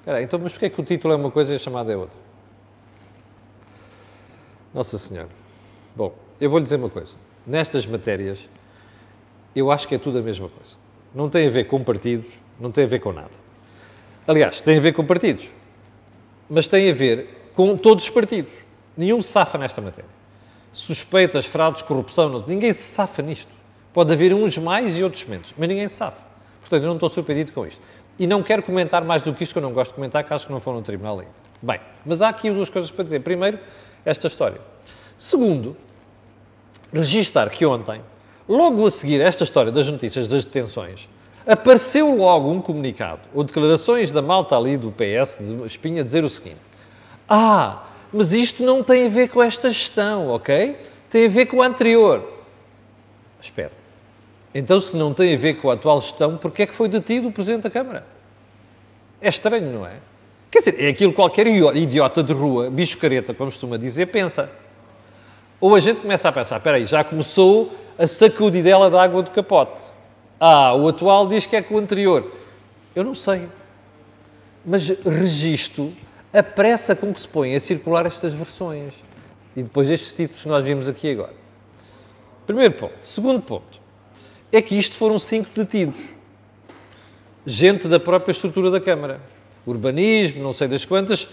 Espera 0.00 0.18
aí, 0.18 0.24
então, 0.24 0.38
mas 0.38 0.52
porquê 0.52 0.66
é 0.66 0.68
que 0.68 0.78
o 0.78 0.84
título 0.84 1.14
é 1.14 1.16
uma 1.16 1.30
coisa 1.30 1.54
e 1.54 1.56
a 1.56 1.58
chamada 1.58 1.90
é 1.90 1.96
outra? 1.96 2.18
Nossa 4.74 4.98
Senhora. 4.98 5.30
Bom, 5.96 6.14
eu 6.38 6.50
vou 6.50 6.58
lhe 6.58 6.64
dizer 6.64 6.76
uma 6.76 6.90
coisa. 6.90 7.14
Nestas 7.46 7.86
matérias, 7.86 8.38
eu 9.54 9.70
acho 9.70 9.88
que 9.88 9.94
é 9.94 9.98
tudo 9.98 10.18
a 10.18 10.22
mesma 10.22 10.50
coisa. 10.50 10.74
Não 11.14 11.30
tem 11.30 11.46
a 11.46 11.50
ver 11.50 11.64
com 11.64 11.82
partidos, 11.82 12.28
não 12.60 12.70
tem 12.70 12.84
a 12.84 12.86
ver 12.86 12.98
com 12.98 13.10
nada. 13.10 13.45
Aliás, 14.26 14.60
tem 14.60 14.76
a 14.76 14.80
ver 14.80 14.92
com 14.92 15.04
partidos, 15.04 15.48
mas 16.48 16.66
tem 16.66 16.90
a 16.90 16.94
ver 16.94 17.50
com 17.54 17.76
todos 17.76 18.04
os 18.04 18.10
partidos. 18.10 18.52
Nenhum 18.96 19.20
se 19.22 19.28
safa 19.28 19.56
nesta 19.58 19.80
matéria. 19.80 20.10
Suspeitas, 20.72 21.46
fraudes, 21.46 21.82
corrupção, 21.82 22.28
não, 22.28 22.44
ninguém 22.46 22.72
se 22.72 22.82
safa 22.82 23.22
nisto. 23.22 23.50
Pode 23.92 24.12
haver 24.12 24.34
uns 24.34 24.58
mais 24.58 24.96
e 24.96 25.02
outros 25.02 25.24
menos, 25.24 25.54
mas 25.56 25.68
ninguém 25.68 25.88
se 25.88 25.96
safa. 25.96 26.20
Portanto, 26.60 26.82
eu 26.82 26.88
não 26.88 26.96
estou 26.96 27.08
surpreendido 27.08 27.52
com 27.52 27.66
isto. 27.66 27.80
E 28.18 28.26
não 28.26 28.42
quero 28.42 28.62
comentar 28.62 29.04
mais 29.04 29.22
do 29.22 29.32
que 29.32 29.44
isto, 29.44 29.52
que 29.52 29.58
eu 29.58 29.62
não 29.62 29.72
gosto 29.72 29.90
de 29.90 29.94
comentar, 29.94 30.26
acho 30.28 30.46
que 30.46 30.52
não 30.52 30.60
foram 30.60 30.78
no 30.78 30.84
tribunal 30.84 31.20
ainda. 31.20 31.32
Bem, 31.62 31.80
mas 32.04 32.20
há 32.20 32.28
aqui 32.28 32.50
duas 32.50 32.68
coisas 32.68 32.90
para 32.90 33.04
dizer. 33.04 33.20
Primeiro, 33.20 33.58
esta 34.04 34.26
história. 34.26 34.60
Segundo, 35.16 35.76
registar 36.92 37.48
que 37.50 37.64
ontem, 37.64 38.00
logo 38.48 38.86
a 38.86 38.90
seguir 38.90 39.20
esta 39.20 39.44
história 39.44 39.72
das 39.72 39.88
notícias 39.88 40.26
das 40.28 40.44
detenções, 40.44 41.08
apareceu 41.46 42.14
logo 42.14 42.50
um 42.50 42.60
comunicado, 42.60 43.20
ou 43.32 43.44
declarações 43.44 44.10
da 44.10 44.20
malta 44.20 44.56
ali 44.56 44.76
do 44.76 44.92
PS, 44.92 45.38
de 45.38 45.66
Espinha, 45.66 46.02
dizer 46.02 46.24
o 46.24 46.28
seguinte: 46.28 46.60
Ah, 47.28 47.84
mas 48.12 48.32
isto 48.32 48.62
não 48.62 48.82
tem 48.82 49.06
a 49.06 49.08
ver 49.08 49.28
com 49.28 49.42
esta 49.42 49.70
gestão, 49.70 50.30
ok? 50.30 50.76
Tem 51.10 51.26
a 51.26 51.28
ver 51.28 51.46
com 51.46 51.62
a 51.62 51.66
anterior. 51.66 52.32
Espera. 53.40 53.72
Então, 54.54 54.80
se 54.80 54.96
não 54.96 55.12
tem 55.12 55.34
a 55.34 55.38
ver 55.38 55.54
com 55.54 55.70
a 55.70 55.74
atual 55.74 56.00
gestão, 56.00 56.36
porquê 56.36 56.62
é 56.62 56.66
que 56.66 56.74
foi 56.74 56.88
detido 56.88 57.28
o 57.28 57.32
Presidente 57.32 57.62
da 57.62 57.70
Câmara? 57.70 58.06
É 59.20 59.28
estranho, 59.28 59.70
não 59.70 59.86
é? 59.86 59.94
Quer 60.50 60.58
dizer, 60.60 60.82
é 60.82 60.88
aquilo 60.88 61.12
que 61.12 61.16
qualquer 61.16 61.46
idiota 61.46 62.22
de 62.22 62.32
rua, 62.32 62.70
bicho 62.70 62.96
careta, 62.96 63.34
como 63.34 63.50
costuma 63.50 63.76
dizer, 63.76 64.06
pensa. 64.06 64.50
Ou 65.60 65.74
a 65.74 65.80
gente 65.80 66.00
começa 66.00 66.28
a 66.28 66.32
pensar, 66.32 66.56
espera 66.56 66.76
aí, 66.76 66.86
já 66.86 67.04
começou 67.04 67.72
a 67.98 68.06
sacudidela 68.06 68.90
da 68.90 69.02
água 69.02 69.22
do 69.22 69.30
capote. 69.30 69.80
Ah, 70.38 70.74
o 70.74 70.88
atual 70.88 71.26
diz 71.26 71.46
que 71.46 71.56
é 71.56 71.62
com 71.62 71.74
o 71.74 71.78
anterior. 71.78 72.32
Eu 72.94 73.04
não 73.04 73.14
sei. 73.14 73.48
Mas 74.64 74.88
registro 74.88 75.92
a 76.32 76.42
pressa 76.42 76.94
com 76.94 77.12
que 77.14 77.20
se 77.20 77.28
põem 77.28 77.54
a 77.54 77.60
circular 77.60 78.06
estas 78.06 78.32
versões. 78.32 78.92
E 79.56 79.62
depois 79.62 79.88
estes 79.88 80.12
títulos 80.12 80.42
que 80.42 80.48
nós 80.48 80.64
vimos 80.64 80.88
aqui 80.88 81.12
agora. 81.12 81.34
Primeiro 82.46 82.74
ponto. 82.74 82.94
Segundo 83.02 83.40
ponto. 83.40 83.80
É 84.52 84.60
que 84.60 84.74
isto 84.74 84.96
foram 84.96 85.18
cinco 85.18 85.48
detidos. 85.54 86.00
Gente 87.44 87.88
da 87.88 87.98
própria 87.98 88.32
estrutura 88.32 88.70
da 88.70 88.80
Câmara. 88.80 89.20
Urbanismo, 89.66 90.42
não 90.42 90.52
sei 90.52 90.68
das 90.68 90.84
quantas, 90.84 91.28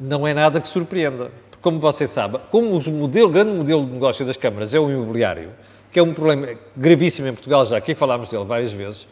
não 0.00 0.26
é 0.26 0.34
nada 0.34 0.60
que 0.60 0.68
surpreenda 0.68 1.30
como 1.60 1.78
você 1.80 2.06
sabe, 2.06 2.38
como 2.50 2.78
o 2.78 2.90
modelo, 2.90 3.28
grande 3.28 3.52
modelo 3.52 3.84
de 3.84 3.92
negócio 3.92 4.24
das 4.24 4.36
câmaras 4.36 4.74
é 4.74 4.78
o 4.78 4.90
imobiliário, 4.90 5.50
que 5.90 5.98
é 5.98 6.02
um 6.02 6.12
problema 6.12 6.58
gravíssimo 6.76 7.28
em 7.28 7.32
Portugal, 7.32 7.64
já 7.64 7.76
aqui 7.76 7.94
falámos 7.94 8.28
dele 8.28 8.44
várias 8.44 8.72
vezes, 8.72 9.06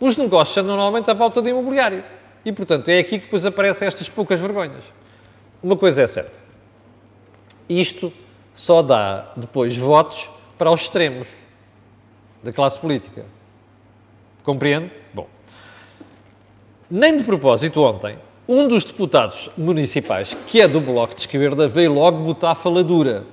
os 0.00 0.16
negócios 0.16 0.56
andam 0.56 0.76
normalmente 0.76 1.10
à 1.10 1.14
volta 1.14 1.40
de 1.40 1.50
imobiliário. 1.50 2.04
E, 2.44 2.52
portanto, 2.52 2.88
é 2.88 2.98
aqui 2.98 3.18
que 3.18 3.24
depois 3.24 3.46
aparecem 3.46 3.88
estas 3.88 4.08
poucas 4.08 4.38
vergonhas. 4.38 4.84
Uma 5.62 5.76
coisa 5.76 6.02
é 6.02 6.06
certa. 6.06 6.36
Isto 7.68 8.12
só 8.54 8.82
dá 8.82 9.32
depois 9.34 9.76
votos 9.76 10.30
para 10.58 10.70
os 10.70 10.82
extremos 10.82 11.26
da 12.42 12.52
classe 12.52 12.78
política. 12.78 13.24
Compreende? 14.42 14.90
Bom. 15.12 15.26
Nem 16.90 17.16
de 17.16 17.24
propósito, 17.24 17.80
ontem, 17.80 18.18
um 18.46 18.68
dos 18.68 18.84
deputados 18.84 19.48
municipais, 19.56 20.36
que 20.46 20.60
é 20.60 20.68
do 20.68 20.80
Bloco 20.80 21.14
de 21.14 21.22
Esquerda, 21.22 21.66
veio 21.66 21.94
logo 21.94 22.18
botar 22.18 22.50
a 22.50 22.54
faladura. 22.54 23.24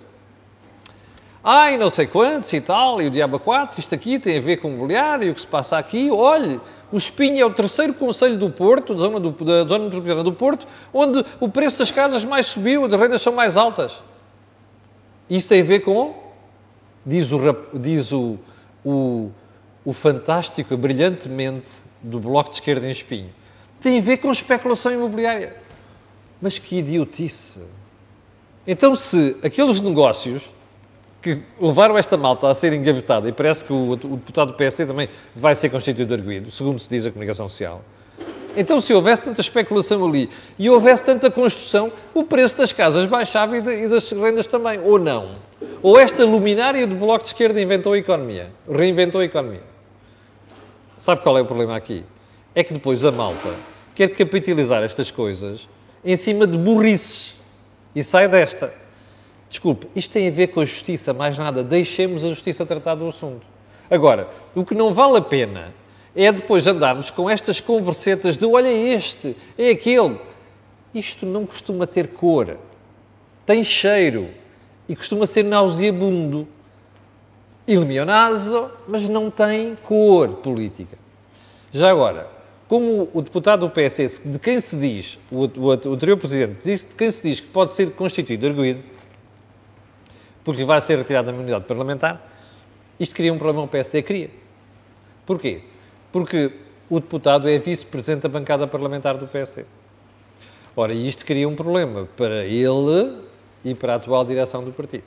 Ai, 1.44 1.78
não 1.78 1.90
sei 1.90 2.06
quantos 2.06 2.54
e 2.54 2.62
tal, 2.62 3.02
e 3.02 3.08
o 3.08 3.10
Diabo 3.10 3.40
4, 3.40 3.80
isto 3.80 3.96
aqui 3.96 4.20
tem 4.20 4.38
a 4.38 4.42
ver 4.42 4.58
com 4.58 4.68
o 4.68 4.72
mobiliário, 4.72 5.28
e 5.28 5.32
o 5.32 5.34
que 5.34 5.42
se 5.42 5.48
passa 5.48 5.78
aqui. 5.78 6.12
Olhe, 6.12 6.60
o 6.92 6.98
Espinho 6.98 7.42
é 7.42 7.46
o 7.46 7.54
terceiro 7.54 7.94
Conselho 7.94 8.38
do 8.38 8.50
Porto, 8.50 8.94
da 8.94 9.00
zona, 9.00 9.20
do, 9.20 9.32
da 9.32 9.64
zona 9.64 9.86
metropolitana 9.86 10.24
do 10.24 10.34
Porto, 10.34 10.68
onde 10.94 11.26
o 11.40 11.50
preço 11.50 11.80
das 11.80 11.90
casas 11.90 12.24
mais 12.24 12.48
subiu, 12.48 12.86
as 12.86 12.94
rendas 12.94 13.22
são 13.22 13.34
mais 13.34 13.58
altas. 13.58 14.02
Isso 15.30 15.50
tem 15.50 15.62
a 15.62 15.66
ver 15.66 15.80
com, 15.80 16.14
diz 17.06 17.32
o, 17.32 17.40
diz 17.74 18.12
o, 18.12 18.38
o, 18.86 19.32
o 19.84 19.94
fantástico, 19.94 20.78
brilhantemente, 20.78 21.72
do 22.02 22.20
Bloco 22.20 22.50
de 22.50 22.58
Esquerda 22.58 22.88
em 22.88 22.92
Espinho 22.92 23.32
tem 23.82 23.98
a 23.98 24.02
ver 24.02 24.18
com 24.18 24.32
especulação 24.32 24.94
imobiliária. 24.94 25.56
Mas 26.40 26.60
que 26.60 26.78
idiotice! 26.78 27.60
Então, 28.66 28.96
se 28.96 29.36
aqueles 29.44 29.82
negócios 29.82 30.54
que 31.22 31.40
levaram 31.60 31.98
esta 31.98 32.18
malta 32.18 32.50
a 32.50 32.56
ser 32.56 32.74
engavetada, 32.74 33.30
e 33.30 33.32
parece 33.32 33.64
que 33.64 33.72
o, 33.72 33.92
o 33.92 33.96
deputado 33.96 34.50
do 34.50 34.54
PSD 34.56 34.86
também 34.86 35.08
vai 35.36 35.54
ser 35.56 35.70
constituído 35.70 36.14
arguído, 36.14 36.50
segundo 36.52 36.80
se 36.80 36.90
diz 36.90 37.06
a 37.06 37.12
comunicação 37.12 37.48
social, 37.48 37.84
então, 38.56 38.82
se 38.82 38.94
houvesse 38.94 39.24
tanta 39.24 39.40
especulação 39.40 40.06
ali 40.06 40.30
e 40.60 40.70
houvesse 40.70 41.04
tanta 41.04 41.32
construção, 41.32 41.92
o 42.14 42.24
preço 42.24 42.58
das 42.58 42.74
casas 42.74 43.06
baixava 43.06 43.58
e, 43.58 43.62
de, 43.62 43.86
e 43.86 43.88
das 43.88 44.12
rendas 44.12 44.46
também. 44.46 44.80
Ou 44.84 45.00
não? 45.00 45.36
Ou 45.82 45.98
esta 45.98 46.26
luminária 46.26 46.86
do 46.86 46.96
Bloco 46.96 47.24
de 47.24 47.30
Esquerda 47.30 47.62
inventou 47.62 47.94
a 47.94 47.98
economia, 47.98 48.52
reinventou 48.70 49.22
a 49.22 49.26
economia. 49.26 49.64
Sabe 50.98 51.22
qual 51.22 51.38
é 51.38 51.42
o 51.42 51.46
problema 51.46 51.76
aqui? 51.76 52.04
É 52.54 52.64
que 52.64 52.74
depois 52.74 53.06
a 53.06 53.12
malta 53.12 53.56
quer 53.96 54.10
capitalizar 54.10 54.84
estas 54.84 55.10
coisas 55.10 55.68
em 56.04 56.18
cima 56.18 56.46
de 56.46 56.58
burrices 56.58 57.36
e 57.96 58.04
sai 58.04 58.28
desta. 58.28 58.81
Desculpe, 59.52 59.86
isto 59.94 60.14
tem 60.14 60.30
a 60.30 60.32
ver 60.32 60.48
com 60.48 60.62
a 60.62 60.66
justiça, 60.66 61.14
mais 61.14 61.38
nada. 61.38 61.62
Deixemos 61.62 62.24
a 62.24 62.30
justiça 62.30 62.66
tratar 62.66 62.96
do 62.96 63.10
assunto. 63.10 63.46
Agora, 63.90 64.30
o 64.56 64.64
que 64.64 64.74
não 64.74 64.94
vale 64.94 65.18
a 65.18 65.22
pena 65.22 65.74
é 66.16 66.32
depois 66.32 66.66
andarmos 66.66 67.12
com 67.12 67.30
estas 67.30 67.60
conversetas 67.60 68.38
de 68.38 68.46
olha 68.46 68.70
este, 68.70 69.36
é 69.58 69.72
aquele. 69.72 70.18
Isto 70.96 71.26
não 71.26 71.46
costuma 71.46 71.86
ter 71.86 72.08
cor, 72.08 72.56
tem 73.46 73.62
cheiro 73.62 74.30
e 74.88 74.96
costuma 74.96 75.26
ser 75.26 75.44
nauseabundo. 75.44 76.48
Ilumionazo, 77.68 78.72
mas 78.88 79.08
não 79.10 79.30
tem 79.30 79.78
cor 79.84 80.30
política. 80.36 80.98
Já 81.74 81.92
agora, 81.92 82.30
como 82.70 83.10
o 83.14 83.22
deputado 83.22 83.68
do 83.68 83.70
PS, 83.70 84.22
de 84.24 84.40
quem 84.40 84.62
se 84.62 84.78
diz, 84.78 85.20
o, 85.30 85.44
o, 85.44 85.66
o 85.68 85.72
anterior 85.72 86.16
presidente, 86.16 86.60
disse 86.64 86.88
de 86.88 86.96
quem 86.96 87.12
se 87.12 87.22
diz 87.22 87.42
que 87.42 87.48
pode 87.48 87.74
ser 87.74 87.92
constituído 87.92 88.48
arguído, 88.48 88.82
porque 90.44 90.64
vai 90.64 90.82
ser 90.82 90.98
retirado 90.98 91.28
da 91.28 91.34
imunidade 91.34 91.66
parlamentar, 91.66 92.30
isto 93.00 93.16
cria 93.16 93.34
um 93.34 93.38
problema 93.38 93.62
ao 93.62 93.68
PSD? 93.68 94.02
Cria. 94.04 94.30
Porquê? 95.26 95.62
Porque 96.12 96.52
o 96.90 97.00
deputado 97.00 97.50
é 97.50 97.58
vice-presidente 97.58 98.24
da 98.24 98.30
bancada 98.30 98.68
parlamentar 98.68 99.18
do 99.18 99.28
PSD. 99.28 99.66
Ora, 100.76 100.94
isto 100.94 101.26
cria 101.26 101.48
um 101.48 101.56
problema 101.56 102.08
para 102.18 102.46
ele 102.46 103.18
e 103.64 103.74
para 103.76 103.94
a 103.94 103.96
atual 103.96 104.26
direção 104.26 104.64
do 104.64 104.72
partido. 104.72 105.04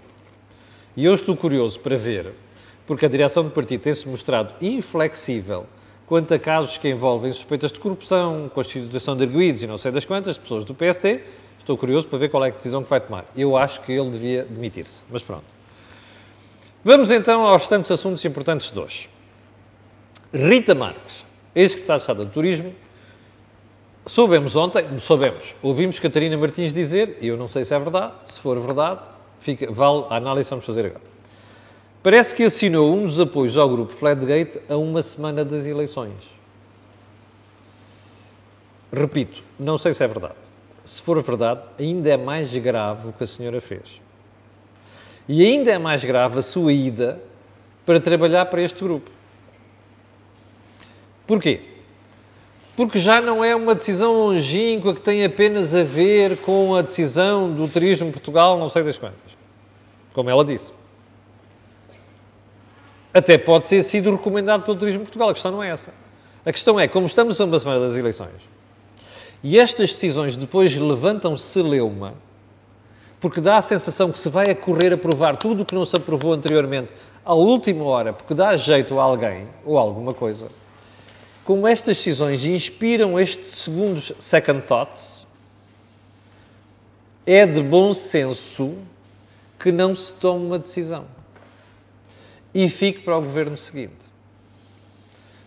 E 0.97 1.05
eu 1.05 1.15
estou 1.15 1.37
curioso 1.37 1.81
para 1.81 1.97
ver, 1.97 2.33
porque 2.87 3.07
a 3.07 3.09
direção 3.09 3.45
do 3.45 3.51
partido 3.51 3.83
tem-se 3.83 4.09
mostrado 4.09 4.55
inflexível 4.61 5.67
quanto 6.07 6.35
a 6.35 6.39
casos 6.39 6.79
que 6.79 6.89
envolvem 6.89 7.33
suspeitas 7.33 7.73
de 7.73 7.81
corrupção, 7.81 8.51
constituição 8.55 9.17
de 9.17 9.25
arguídos 9.25 9.63
e 9.63 9.67
não 9.67 9.79
sei 9.79 9.91
das 9.91 10.05
quantas, 10.05 10.37
pessoas 10.37 10.65
do 10.65 10.75
PST, 10.75 11.23
estou 11.65 11.77
curioso 11.77 12.07
para 12.07 12.19
ver 12.19 12.29
qual 12.29 12.45
é 12.45 12.49
a 12.49 12.51
decisão 12.51 12.83
que 12.83 12.91
vai 12.91 13.01
tomar. 13.01 13.25
Eu 13.37 13.57
acho 13.57 13.81
que 13.81 13.93
ele 13.93 14.11
devia 14.11 14.45
demitir-se, 14.45 15.01
mas 15.11 15.23
pronto. 15.23 15.45
Vamos 16.85 17.11
então 17.11 17.47
aos 17.47 17.67
tantos 17.67 17.91
assuntos 17.91 18.25
importantes 18.25 18.71
de 18.71 18.79
hoje. 18.79 19.09
Rita 20.33 20.75
Marques, 20.75 21.25
ex-secretária 21.55 22.25
de 22.25 22.31
Turismo, 22.31 22.75
soubemos 24.05 24.55
ontem, 24.57 24.85
soubemos, 25.01 25.55
ouvimos 25.63 25.99
Catarina 25.99 26.37
Martins 26.37 26.73
dizer, 26.73 27.19
e 27.21 27.29
eu 27.29 27.37
não 27.37 27.49
sei 27.49 27.65
se 27.65 27.75
é 27.75 27.79
verdade, 27.79 28.13
se 28.27 28.39
for 28.41 28.59
verdade, 28.59 29.01
fica, 29.41 29.71
vale 29.73 30.05
a 30.11 30.17
análise 30.17 30.49
que 30.49 30.51
vamos 30.51 30.67
fazer 30.67 30.87
agora 30.87 31.15
parece 32.05 32.35
que 32.35 32.43
assinou 32.43 32.95
um 32.95 33.07
dos 33.07 33.19
apoios 33.19 33.57
ao 33.57 33.67
grupo 33.67 33.91
Flatgate 33.95 34.61
a 34.69 34.77
uma 34.77 35.01
semana 35.01 35.43
das 35.43 35.65
eleições. 35.65 36.13
Repito, 38.93 39.43
não 39.59 39.79
sei 39.79 39.95
se 39.95 40.05
é 40.05 40.07
verdade. 40.07 40.44
Se 40.85 41.01
for 41.01 41.23
verdade, 41.23 41.63
ainda 41.79 42.11
é 42.11 42.17
mais 42.17 42.55
grave 42.55 43.09
o 43.09 43.13
que 43.13 43.25
a 43.25 43.27
senhora 43.27 43.61
fez. 43.61 44.01
E 45.27 45.45
ainda 45.45 45.71
é 45.71 45.79
mais 45.79 46.05
grave 46.05 46.39
a 46.39 46.43
sua 46.43 46.73
ida 46.73 47.21
para 47.87 47.99
trabalhar 47.99 48.47
para 48.47 48.61
este 48.61 48.85
grupo. 48.85 49.11
Porquê? 51.27 51.61
Porque 52.77 52.99
já 52.99 53.21
não 53.21 53.43
é 53.43 53.55
uma 53.55 53.75
decisão 53.75 54.13
longínqua 54.13 54.95
que 54.95 55.01
tem 55.01 55.25
apenas 55.25 55.75
a 55.75 55.83
ver 55.83 56.39
com 56.39 56.75
a 56.75 56.83
decisão 56.83 57.51
do 57.51 57.69
turismo 57.69 58.11
Portugal, 58.11 58.59
não 58.59 58.69
sei 58.69 58.83
das 58.83 58.99
quantas. 58.99 59.33
Como 60.13 60.29
ela 60.29 60.45
disse. 60.45 60.71
Até 63.13 63.39
pode 63.39 63.69
ter 63.69 63.83
sido 63.85 64.11
recomendado 64.11 64.65
pelo 64.65 64.77
Turismo 64.77 65.03
Portugal. 65.03 65.29
A 65.29 65.33
questão 65.33 65.53
não 65.53 65.63
é 65.63 65.71
essa. 65.71 65.93
A 66.45 66.51
questão 66.51 66.79
é, 66.81 66.89
como 66.89 67.07
estamos 67.07 67.41
a 67.41 67.45
uma 67.45 67.59
semana 67.59 67.87
das 67.87 67.97
eleições, 67.97 68.43
e 69.45 69.59
estas 69.59 69.93
decisões 69.93 70.39
depois 70.39 70.75
levantam 70.75 71.37
celeuma, 71.37 72.15
porque 73.21 73.43
dá 73.43 73.59
a 73.59 73.63
sensação 73.63 74.11
que 74.11 74.19
se 74.19 74.31
vai 74.31 74.51
a 74.51 74.55
correr 74.57 74.95
a 74.95 75.37
tudo 75.37 75.63
o 75.63 75.67
que 75.67 75.75
não 75.75 75.85
se 75.85 75.95
aprovou 75.95 76.33
anteriormente 76.33 76.91
à 77.23 77.35
última 77.35 77.85
hora, 77.85 78.15
porque 78.15 78.33
dá 78.33 78.57
jeito 78.57 78.99
a 78.99 79.03
alguém 79.03 79.47
ou 79.63 79.77
a 79.77 79.83
alguma 79.83 80.15
coisa, 80.15 80.49
como 81.45 81.69
estas 81.69 81.99
decisões 81.99 82.43
inspiram 82.43 83.21
estes 83.21 83.51
segundos 83.59 84.13
second 84.19 84.63
thoughts, 84.63 85.27
é 87.27 87.45
de 87.45 87.63
bom 87.63 87.93
senso 87.93 88.79
que 89.59 89.71
não 89.71 89.95
se 89.95 90.15
tome 90.15 90.47
uma 90.47 90.59
decisão 90.59 91.05
e 92.55 92.67
fique 92.71 93.01
para 93.01 93.19
o 93.19 93.21
governo 93.21 93.59
seguinte. 93.59 93.93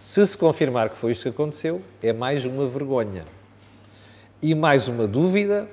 Se 0.03 0.23
se 0.25 0.37
confirmar 0.37 0.91
que 0.91 0.97
foi 0.97 1.13
isto 1.13 1.23
que 1.23 1.29
aconteceu, 1.29 1.81
é 2.01 2.13
mais 2.13 2.45
uma 2.45 2.67
vergonha 2.67 3.36
e 4.41 4.53
mais 4.53 4.87
uma 4.87 5.07
dúvida 5.07 5.67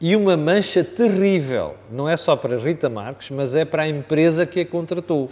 e 0.00 0.16
uma 0.16 0.36
mancha 0.36 0.82
terrível. 0.82 1.76
Não 1.90 2.08
é 2.08 2.16
só 2.16 2.34
para 2.34 2.56
Rita 2.56 2.88
Marques, 2.88 3.30
mas 3.30 3.54
é 3.54 3.64
para 3.64 3.82
a 3.82 3.88
empresa 3.88 4.46
que 4.46 4.60
a 4.60 4.66
contratou. 4.66 5.30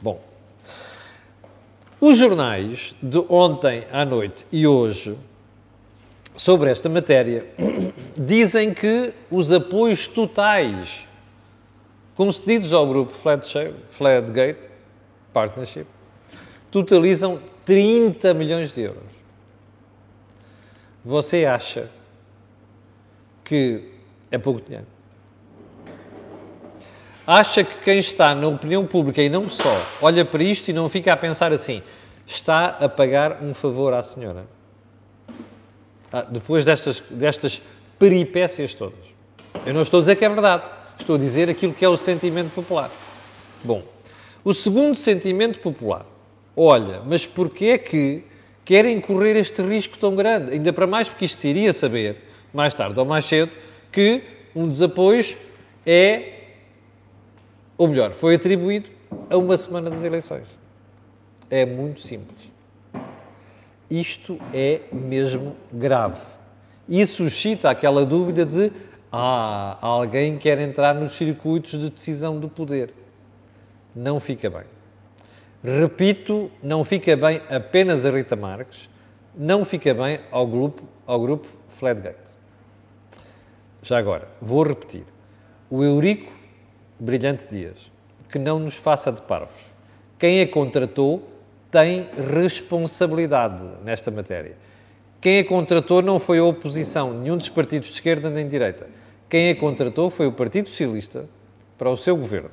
Bom, 0.00 0.20
os 2.00 2.18
jornais 2.18 2.94
de 3.02 3.18
ontem 3.28 3.84
à 3.90 4.04
noite 4.04 4.46
e 4.52 4.66
hoje 4.66 5.16
sobre 6.36 6.70
esta 6.70 6.88
matéria 6.88 7.46
dizem 8.16 8.74
que 8.74 9.12
os 9.30 9.50
apoios 9.50 10.06
totais 10.06 11.08
concedidos 12.14 12.74
ao 12.74 12.86
grupo 12.86 13.14
Flatgate 13.90 14.58
Partnership 15.32 15.86
totalizam 16.70 17.40
30 17.64 18.34
milhões 18.34 18.74
de 18.74 18.82
euros. 18.82 19.15
Você 21.06 21.44
acha 21.44 21.88
que 23.44 23.92
é 24.28 24.36
pouco 24.36 24.60
dinheiro? 24.60 24.88
Acha 27.24 27.62
que 27.62 27.78
quem 27.78 28.00
está 28.00 28.34
na 28.34 28.48
opinião 28.48 28.84
pública 28.84 29.22
e 29.22 29.28
não 29.28 29.48
só 29.48 29.70
olha 30.02 30.24
para 30.24 30.42
isto 30.42 30.68
e 30.68 30.72
não 30.72 30.88
fica 30.88 31.12
a 31.12 31.16
pensar 31.16 31.52
assim, 31.52 31.80
está 32.26 32.70
a 32.70 32.88
pagar 32.88 33.40
um 33.40 33.54
favor 33.54 33.94
à 33.94 34.02
senhora? 34.02 34.46
Ah, 36.12 36.22
depois 36.22 36.64
destas, 36.64 37.00
destas 37.08 37.62
peripécias 38.00 38.74
todas. 38.74 38.98
Eu 39.64 39.74
não 39.74 39.82
estou 39.82 39.98
a 39.98 40.00
dizer 40.00 40.16
que 40.16 40.24
é 40.24 40.28
verdade, 40.28 40.64
estou 40.98 41.14
a 41.14 41.18
dizer 41.20 41.48
aquilo 41.48 41.72
que 41.72 41.84
é 41.84 41.88
o 41.88 41.96
sentimento 41.96 42.52
popular. 42.52 42.90
Bom, 43.62 43.84
o 44.42 44.52
segundo 44.52 44.96
sentimento 44.96 45.60
popular, 45.60 46.04
olha, 46.56 47.00
mas 47.06 47.28
porquê 47.28 47.66
é 47.66 47.78
que 47.78 48.24
querem 48.66 49.00
correr 49.00 49.36
este 49.36 49.62
risco 49.62 49.96
tão 49.96 50.14
grande? 50.14 50.52
Ainda 50.52 50.72
para 50.72 50.86
mais 50.86 51.08
porque 51.08 51.24
isto 51.24 51.38
se 51.38 51.48
iria 51.48 51.72
saber, 51.72 52.16
mais 52.52 52.74
tarde 52.74 52.98
ou 52.98 53.06
mais 53.06 53.24
cedo, 53.24 53.52
que 53.92 54.22
um 54.54 54.68
dos 54.68 54.82
apoios 54.82 55.36
é, 55.86 56.32
ou 57.78 57.86
melhor, 57.86 58.10
foi 58.12 58.34
atribuído 58.34 58.90
a 59.30 59.36
uma 59.38 59.56
semana 59.56 59.88
das 59.88 60.02
eleições. 60.02 60.48
É 61.48 61.64
muito 61.64 62.00
simples. 62.00 62.50
Isto 63.88 64.36
é 64.52 64.80
mesmo 64.92 65.54
grave. 65.72 66.20
E 66.88 67.06
suscita 67.06 67.70
aquela 67.70 68.04
dúvida 68.04 68.44
de 68.44 68.72
ah, 69.12 69.78
alguém 69.80 70.36
quer 70.38 70.58
entrar 70.58 70.92
nos 70.92 71.12
circuitos 71.12 71.78
de 71.78 71.88
decisão 71.88 72.40
do 72.40 72.48
poder. 72.48 72.92
Não 73.94 74.18
fica 74.18 74.50
bem. 74.50 74.75
Repito, 75.66 76.48
não 76.62 76.84
fica 76.84 77.16
bem 77.16 77.42
apenas 77.50 78.06
a 78.06 78.10
Rita 78.12 78.36
Marques, 78.36 78.88
não 79.34 79.64
fica 79.64 79.92
bem 79.92 80.20
ao 80.30 80.46
grupo, 80.46 80.84
ao 81.04 81.20
grupo 81.20 81.48
Flatgate. 81.70 82.30
Já 83.82 83.98
agora, 83.98 84.28
vou 84.40 84.62
repetir. 84.62 85.02
O 85.68 85.82
Eurico 85.82 86.32
Brilhante 87.00 87.46
Dias, 87.50 87.90
que 88.30 88.38
não 88.38 88.60
nos 88.60 88.76
faça 88.76 89.10
de 89.10 89.20
parvos. 89.22 89.74
Quem 90.20 90.40
a 90.40 90.46
contratou 90.46 91.28
tem 91.68 92.06
responsabilidade 92.32 93.66
nesta 93.82 94.08
matéria. 94.08 94.56
Quem 95.20 95.40
a 95.40 95.44
contratou 95.44 96.00
não 96.00 96.20
foi 96.20 96.38
a 96.38 96.44
oposição, 96.44 97.12
nenhum 97.12 97.36
dos 97.36 97.48
partidos 97.48 97.88
de 97.88 97.94
esquerda 97.94 98.30
nem 98.30 98.44
de 98.44 98.52
direita. 98.52 98.86
Quem 99.28 99.50
a 99.50 99.56
contratou 99.56 100.10
foi 100.10 100.28
o 100.28 100.32
Partido 100.32 100.68
Socialista 100.68 101.24
para 101.76 101.90
o 101.90 101.96
seu 101.96 102.16
governo. 102.16 102.50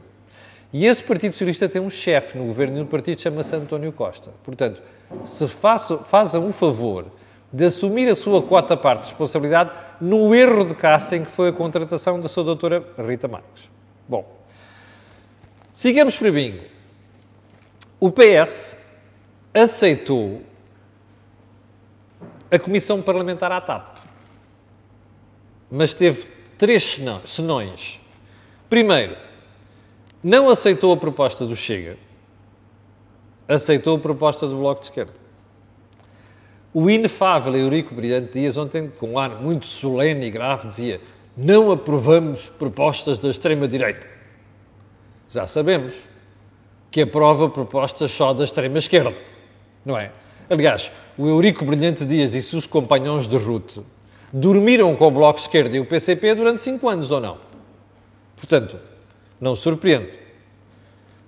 E 0.73 0.87
esse 0.87 1.03
Partido 1.03 1.33
Socialista 1.33 1.69
tem 1.69 1.79
um 1.79 1.89
chefe 1.89 2.35
no 2.35 2.45
governo 2.45 2.79
e 2.79 2.81
o 2.81 2.85
partido 2.87 3.21
chama-se 3.21 3.55
António 3.55 3.91
Costa. 3.93 4.31
Portanto, 4.43 4.81
se 5.23 5.47
façam 5.47 6.49
o 6.49 6.51
favor 6.51 7.05
de 7.51 7.65
assumir 7.65 8.09
a 8.09 8.15
sua 8.15 8.41
quota 8.41 8.75
parte 8.75 9.03
de 9.03 9.09
responsabilidade 9.09 9.69
no 10.01 10.33
erro 10.33 10.65
de 10.65 10.73
casting 10.73 11.23
que 11.23 11.29
foi 11.29 11.49
a 11.49 11.53
contratação 11.53 12.19
da 12.19 12.27
sua 12.27 12.43
doutora 12.43 12.83
Rita 12.97 13.27
Marques. 13.27 13.69
Bom, 14.09 14.25
sigamos 15.71 16.17
para 16.17 16.31
bingo. 16.31 16.63
O 17.99 18.11
PS 18.11 18.75
aceitou 19.53 20.41
a 22.49 22.57
Comissão 22.57 22.99
Parlamentar 22.99 23.51
à 23.51 23.61
TAP. 23.61 23.99
Mas 25.69 25.93
teve 25.93 26.27
três 26.57 26.99
senões. 27.25 28.01
Primeiro, 28.67 29.15
não 30.23 30.49
aceitou 30.49 30.93
a 30.93 30.97
proposta 30.97 31.45
do 31.45 31.55
Chega, 31.55 31.97
aceitou 33.47 33.97
a 33.97 33.99
proposta 33.99 34.47
do 34.47 34.57
Bloco 34.57 34.81
de 34.81 34.87
Esquerda. 34.87 35.13
O 36.73 36.89
inefável 36.89 37.55
Eurico 37.55 37.93
Brilhante 37.93 38.33
Dias, 38.33 38.57
ontem, 38.57 38.91
com 38.97 39.11
um 39.11 39.19
ar 39.19 39.41
muito 39.41 39.67
solene 39.67 40.25
e 40.25 40.31
grave, 40.31 40.67
dizia: 40.67 41.01
Não 41.37 41.71
aprovamos 41.71 42.49
propostas 42.49 43.19
da 43.19 43.29
extrema-direita. 43.29 44.07
Já 45.29 45.45
sabemos 45.45 46.07
que 46.89 47.01
aprova 47.01 47.49
propostas 47.49 48.11
só 48.11 48.33
da 48.33 48.43
extrema-esquerda 48.43 49.13
não 49.85 49.97
é? 49.97 50.11
Aliás, 50.49 50.91
o 51.17 51.27
Eurico 51.27 51.65
Brilhante 51.65 52.05
Dias 52.05 52.33
e 52.33 52.41
seus 52.41 52.65
companhões 52.65 53.27
de 53.27 53.37
ruta 53.37 53.83
dormiram 54.31 54.95
com 54.95 55.07
o 55.07 55.11
Bloco 55.11 55.39
de 55.39 55.45
Esquerda 55.45 55.75
e 55.75 55.79
o 55.79 55.85
PCP 55.85 56.35
durante 56.35 56.61
cinco 56.61 56.89
anos, 56.89 57.11
ou 57.11 57.19
não? 57.19 57.37
Portanto, 58.35 58.77
não 59.39 59.55
surpreende. 59.55 60.11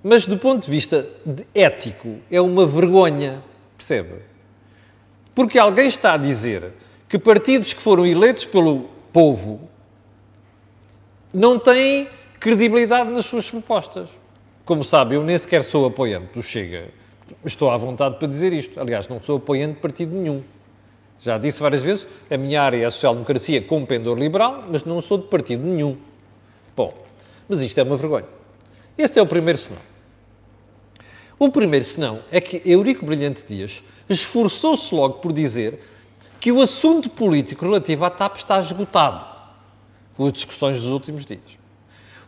Mas, 0.04 0.26
do 0.26 0.38
ponto 0.38 0.66
de 0.66 0.72
vista 0.72 1.08
de 1.26 1.46
ético, 1.54 2.18
é 2.30 2.40
uma 2.40 2.66
vergonha, 2.66 3.44
percebe? 3.78 4.22
Porque 5.34 5.58
alguém 5.58 5.88
está 5.88 6.14
a 6.14 6.18
dizer 6.18 6.74
que 7.10 7.18
partidos 7.18 7.74
que 7.74 7.82
foram 7.82 8.06
eleitos 8.06 8.46
pelo 8.46 8.90
povo 9.12 9.68
não 11.34 11.58
têm 11.60 12.08
credibilidade 12.40 13.10
nas 13.10 13.26
suas 13.26 13.50
propostas. 13.50 14.10
Como 14.64 14.84
sabe, 14.84 15.16
eu 15.16 15.24
nem 15.24 15.38
sequer 15.38 15.64
sou 15.64 15.86
apoiante 15.86 16.34
do 16.34 16.42
Chega 16.42 16.90
Estou 17.44 17.72
à 17.72 17.78
vontade 17.78 18.18
para 18.18 18.28
dizer 18.28 18.54
isto. 18.54 18.80
Aliás, 18.80 19.08
não 19.08 19.22
sou 19.22 19.38
apoiante 19.38 19.76
de 19.76 19.80
partido 19.80 20.16
nenhum. 20.16 20.44
Já 21.20 21.38
disse 21.38 21.60
várias 21.60 21.82
vezes, 21.82 22.08
a 22.30 22.38
minha 22.38 22.62
área 22.62 22.78
é 22.78 22.86
a 22.86 22.92
social-democracia 22.92 23.62
com 23.62 23.86
pendor 23.86 24.18
liberal, 24.18 24.66
mas 24.70 24.84
não 24.84 25.02
sou 25.02 25.18
de 25.18 25.28
partido 25.28 25.64
nenhum. 25.64 25.98
Bom, 26.76 26.94
mas 27.48 27.60
isto 27.62 27.78
é 27.78 27.84
uma 27.84 27.98
vergonha. 27.98 28.26
Este 28.98 29.20
é 29.20 29.22
o 29.22 29.28
primeiro 29.28 29.60
senão. 29.60 29.82
O 31.38 31.50
primeiro 31.50 31.86
senão 31.86 32.22
é 32.32 32.40
que 32.40 32.62
Eurico 32.66 33.06
Brilhante 33.06 33.44
Dias 33.46 33.84
esforçou-se 34.10 34.94
logo 34.94 35.16
por 35.16 35.34
dizer 35.34 35.80
que 36.40 36.52
o 36.52 36.62
assunto 36.62 37.10
político 37.10 37.66
relativo 37.66 38.06
à 38.06 38.10
TAP 38.10 38.38
está 38.38 38.60
esgotado 38.60 39.26
com 40.16 40.26
as 40.26 40.34
discussões 40.34 40.78
dos 40.82 40.92
últimos 40.92 41.26
dias. 41.26 41.42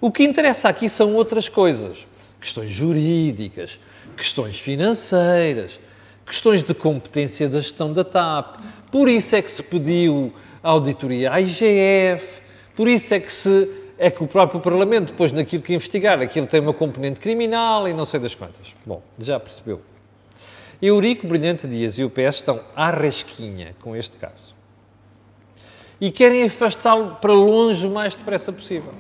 O 0.02 0.12
que 0.12 0.24
interessa 0.24 0.70
aqui 0.70 0.90
são 0.90 1.16
outras 1.16 1.48
coisas, 1.48 2.06
questões 2.40 2.70
jurídicas, 2.70 3.80
questões 4.16 4.60
financeiras, 4.60 5.80
questões 6.26 6.64
de 6.64 6.74
competência 6.74 7.48
da 7.48 7.62
gestão 7.62 7.94
da 7.94 8.04
TAP. 8.04 8.58
Por 8.92 9.08
isso 9.08 9.36
é 9.36 9.42
que 9.42 9.50
se 9.50 9.64
pediu 9.64 10.34
auditoria 10.62 11.32
à 11.32 11.40
IGF, 11.40 12.42
por 12.76 12.88
isso 12.88 13.14
é 13.14 13.20
que 13.20 13.32
se 13.32 13.70
é 13.98 14.12
que 14.12 14.24
o 14.24 14.28
próprio 14.28 14.60
Parlamento, 14.60 15.08
depois 15.08 15.32
naquilo 15.32 15.64
que 15.64 15.74
investigar, 15.74 16.20
aquilo 16.20 16.48
tem 16.48 16.60
uma 16.60 16.74
componente 16.74 17.20
criminal 17.20 17.88
e 17.88 17.94
não 17.94 18.06
sei 18.06 18.20
das 18.20 18.36
quantas. 18.36 18.74
Bom, 18.86 19.02
já 19.18 19.40
percebeu. 19.40 19.82
Eurico 20.82 21.26
Brilhante 21.28 21.68
Dias 21.68 21.98
e 21.98 22.04
o 22.04 22.10
PS 22.10 22.36
estão 22.36 22.62
à 22.76 22.92
rasquinha 22.92 23.76
com 23.82 23.96
este 23.96 24.18
caso. 24.18 24.56
E 26.00 26.12
querem 26.12 26.44
afastá-lo 26.44 27.16
para 27.16 27.34
longe 27.34 27.88
o 27.88 27.92
mais 27.92 28.14
depressa 28.14 28.54
possível. 28.54 28.94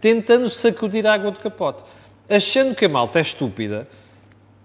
Tentando 0.00 0.48
sacudir 0.48 1.06
a 1.06 1.12
água 1.12 1.30
do 1.30 1.38
capote 1.38 1.82
achando 2.28 2.74
que 2.74 2.84
a 2.84 2.88
malta 2.88 3.18
é 3.18 3.22
estúpida 3.22 3.88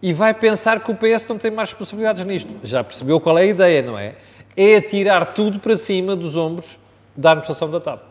e 0.01 0.11
vai 0.11 0.33
pensar 0.33 0.83
que 0.83 0.91
o 0.91 0.95
PS 0.95 1.27
não 1.29 1.37
tem 1.37 1.49
mais 1.49 1.69
responsabilidades 1.69 2.25
nisto. 2.25 2.51
Já 2.63 2.83
percebeu 2.83 3.19
qual 3.21 3.37
é 3.37 3.43
a 3.43 3.45
ideia, 3.45 3.81
não 3.81 3.97
é? 3.97 4.15
É 4.55 4.75
atirar 4.75 5.33
tudo 5.33 5.59
para 5.59 5.77
cima 5.77 6.15
dos 6.15 6.35
ombros 6.35 6.77
da 7.15 7.31
administração 7.31 7.69
da 7.69 7.79
TAP. 7.79 8.01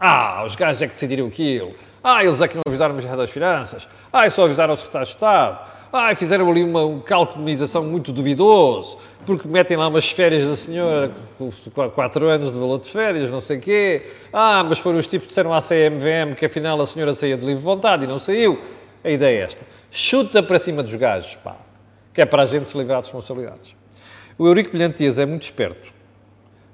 Ah, 0.00 0.44
os 0.46 0.54
gajos 0.54 0.82
é 0.82 0.86
que 0.86 0.94
decidiram 0.94 1.26
aquilo. 1.26 1.74
Ah, 2.02 2.24
eles 2.24 2.40
é 2.40 2.48
que 2.48 2.54
não 2.54 2.62
avisaram 2.66 2.92
o 2.92 2.96
Ministério 2.96 3.20
das 3.20 3.30
Finanças. 3.30 3.88
Ah, 4.12 4.28
só 4.30 4.44
avisaram 4.44 4.74
o 4.74 4.76
Secretário 4.76 5.06
de 5.06 5.12
Estado. 5.12 5.58
Ah, 5.92 6.14
fizeram 6.14 6.50
ali 6.50 6.62
uma, 6.62 6.84
um 6.84 7.00
cálculo 7.00 7.44
de 7.44 7.78
muito 7.80 8.12
duvidoso, 8.12 8.98
porque 9.24 9.48
metem 9.48 9.76
lá 9.76 9.88
umas 9.88 10.10
férias 10.10 10.46
da 10.46 10.54
senhora, 10.54 11.10
com 11.38 11.50
4 11.90 12.28
anos 12.28 12.52
de 12.52 12.58
valor 12.58 12.78
de 12.78 12.90
férias, 12.90 13.30
não 13.30 13.40
sei 13.40 13.56
o 13.56 13.60
quê. 13.60 14.10
Ah, 14.32 14.62
mas 14.62 14.78
foram 14.78 14.98
os 14.98 15.06
tipos 15.06 15.26
que 15.26 15.30
disseram 15.30 15.52
à 15.52 15.60
CMVM 15.60 16.34
que 16.36 16.44
afinal 16.44 16.78
a 16.80 16.86
senhora 16.86 17.14
saía 17.14 17.36
de 17.36 17.46
livre 17.46 17.62
vontade 17.62 18.04
e 18.04 18.06
não 18.06 18.18
saiu. 18.18 18.60
A 19.02 19.10
ideia 19.10 19.40
é 19.40 19.44
esta. 19.44 19.64
Chuta 19.90 20.42
para 20.42 20.58
cima 20.58 20.82
dos 20.82 20.94
gajos, 20.94 21.36
pá. 21.36 21.56
Que 22.12 22.20
é 22.20 22.26
para 22.26 22.42
a 22.42 22.46
gente 22.46 22.68
se 22.68 22.76
livrar 22.76 23.00
de 23.00 23.06
responsabilidades. 23.06 23.74
O 24.36 24.46
Eurico 24.46 24.70
Brilhante 24.70 24.98
Dias 24.98 25.18
é 25.18 25.24
muito 25.24 25.42
esperto, 25.42 25.90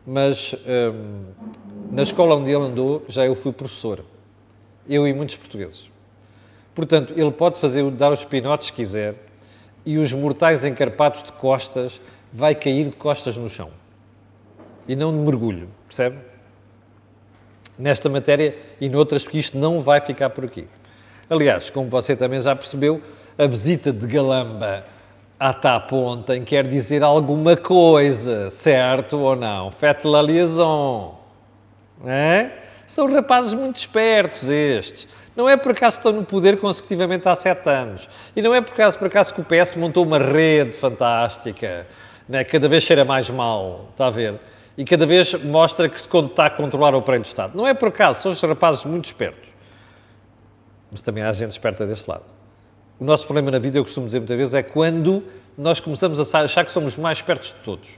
mas 0.07 0.55
hum, 0.67 1.25
na 1.91 2.03
escola 2.03 2.37
onde 2.37 2.51
ele 2.51 2.63
andou, 2.63 3.05
já 3.09 3.25
eu 3.25 3.35
fui 3.35 3.53
professor. 3.53 4.05
Eu 4.89 5.07
e 5.07 5.15
muitos 5.15 5.37
portugueses. 5.37 5.89
Portanto, 6.75 7.15
ele 7.17 7.31
pode 7.31 7.59
fazer, 7.59 7.89
dar 7.93 8.13
os 8.13 8.25
pinotes 8.25 8.67
se 8.67 8.73
quiser, 8.73 9.15
e 9.87 9.99
os 9.99 10.13
mortais 10.13 10.65
encarpados 10.65 11.23
de 11.23 11.33
costas 11.33 12.01
vai 12.33 12.55
cair 12.55 12.87
de 12.87 12.97
costas 12.97 13.37
no 13.37 13.49
chão. 13.49 13.71
E 14.89 14.97
não 14.97 15.13
de 15.13 15.19
mergulho, 15.19 15.69
percebe? 15.87 16.19
Nesta 17.79 18.09
matéria 18.09 18.57
e 18.81 18.89
noutras, 18.89 19.23
porque 19.23 19.39
isto 19.39 19.57
não 19.57 19.81
vai 19.81 20.01
ficar 20.01 20.31
por 20.31 20.45
aqui. 20.45 20.67
Aliás, 21.31 21.71
como 21.71 21.89
você 21.89 22.15
também 22.15 22.41
já 22.41 22.55
percebeu, 22.55 23.01
a 23.39 23.47
visita 23.47 23.93
de 23.93 24.07
Galamba 24.07 24.85
à 25.45 25.53
TAP 25.53 25.93
ontem 25.93 26.43
quer 26.43 26.67
dizer 26.67 27.03
alguma 27.03 27.55
coisa, 27.55 28.51
certo 28.51 29.19
ou 29.19 29.37
não? 29.37 29.71
Faites 29.71 30.07
la 30.07 30.23
liaison. 30.23 31.21
É? 32.07 32.49
São 32.87 33.13
rapazes 33.13 33.53
muito 33.53 33.77
espertos 33.77 34.49
estes. 34.49 35.07
Não 35.37 35.47
é 35.47 35.55
por 35.55 35.73
acaso 35.73 35.99
que 35.99 36.09
estão 36.09 36.19
no 36.19 36.25
poder 36.25 36.59
consecutivamente 36.59 37.29
há 37.29 37.35
sete 37.35 37.69
anos. 37.69 38.09
E 38.35 38.41
não 38.41 38.55
é 38.55 38.63
por 38.63 38.73
acaso, 38.73 38.97
por 38.97 39.07
acaso 39.07 39.35
que 39.35 39.43
o 39.43 39.45
PS 39.45 39.75
montou 39.75 40.03
uma 40.03 40.19
rede 40.19 40.73
fantástica. 40.73 41.87
Né? 42.27 42.43
Cada 42.43 42.67
vez 42.67 42.83
cheira 42.83 43.05
mais 43.05 43.29
mal, 43.29 43.89
está 43.91 44.07
a 44.07 44.11
ver? 44.11 44.41
E 44.79 44.85
cada 44.85 45.05
vez 45.05 45.35
mostra 45.35 45.91
que 45.91 46.01
se 46.01 46.09
está 46.09 46.47
a 46.47 46.51
controlar 46.51 46.95
o 46.95 46.99
aparelho 47.01 47.23
do 47.23 47.27
Estado. 47.27 47.55
Não 47.55 47.67
é 47.67 47.75
por 47.75 47.89
acaso, 47.89 48.23
são 48.23 48.33
os 48.33 48.41
rapazes 48.41 48.87
muito 48.87 49.05
espertos. 49.05 49.51
Mas 50.91 51.03
também 51.03 51.23
há 51.23 51.31
gente 51.35 51.53
esperta 51.53 51.87
deste 51.87 52.09
lado. 52.09 52.34
O 52.99 53.05
nosso 53.05 53.25
problema 53.25 53.51
na 53.51 53.59
vida, 53.59 53.79
eu 53.79 53.85
costumo 53.85 54.07
dizer 54.07 54.21
muitas 54.21 54.37
vezes, 54.37 54.55
é 54.55 54.63
quando 54.63 55.25
nós 55.59 55.81
começamos 55.81 56.35
a 56.35 56.41
achar 56.41 56.65
que 56.65 56.73
somos 56.73 56.97
mais 56.97 57.19
espertos 57.19 57.49
de 57.49 57.59
todos. 57.65 57.91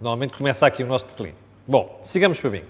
Normalmente 0.00 0.34
começa 0.34 0.66
aqui 0.66 0.82
o 0.82 0.86
nosso 0.86 1.06
declínio. 1.06 1.36
Bom, 1.66 2.00
sigamos 2.02 2.40
para 2.40 2.50
mim. 2.50 2.62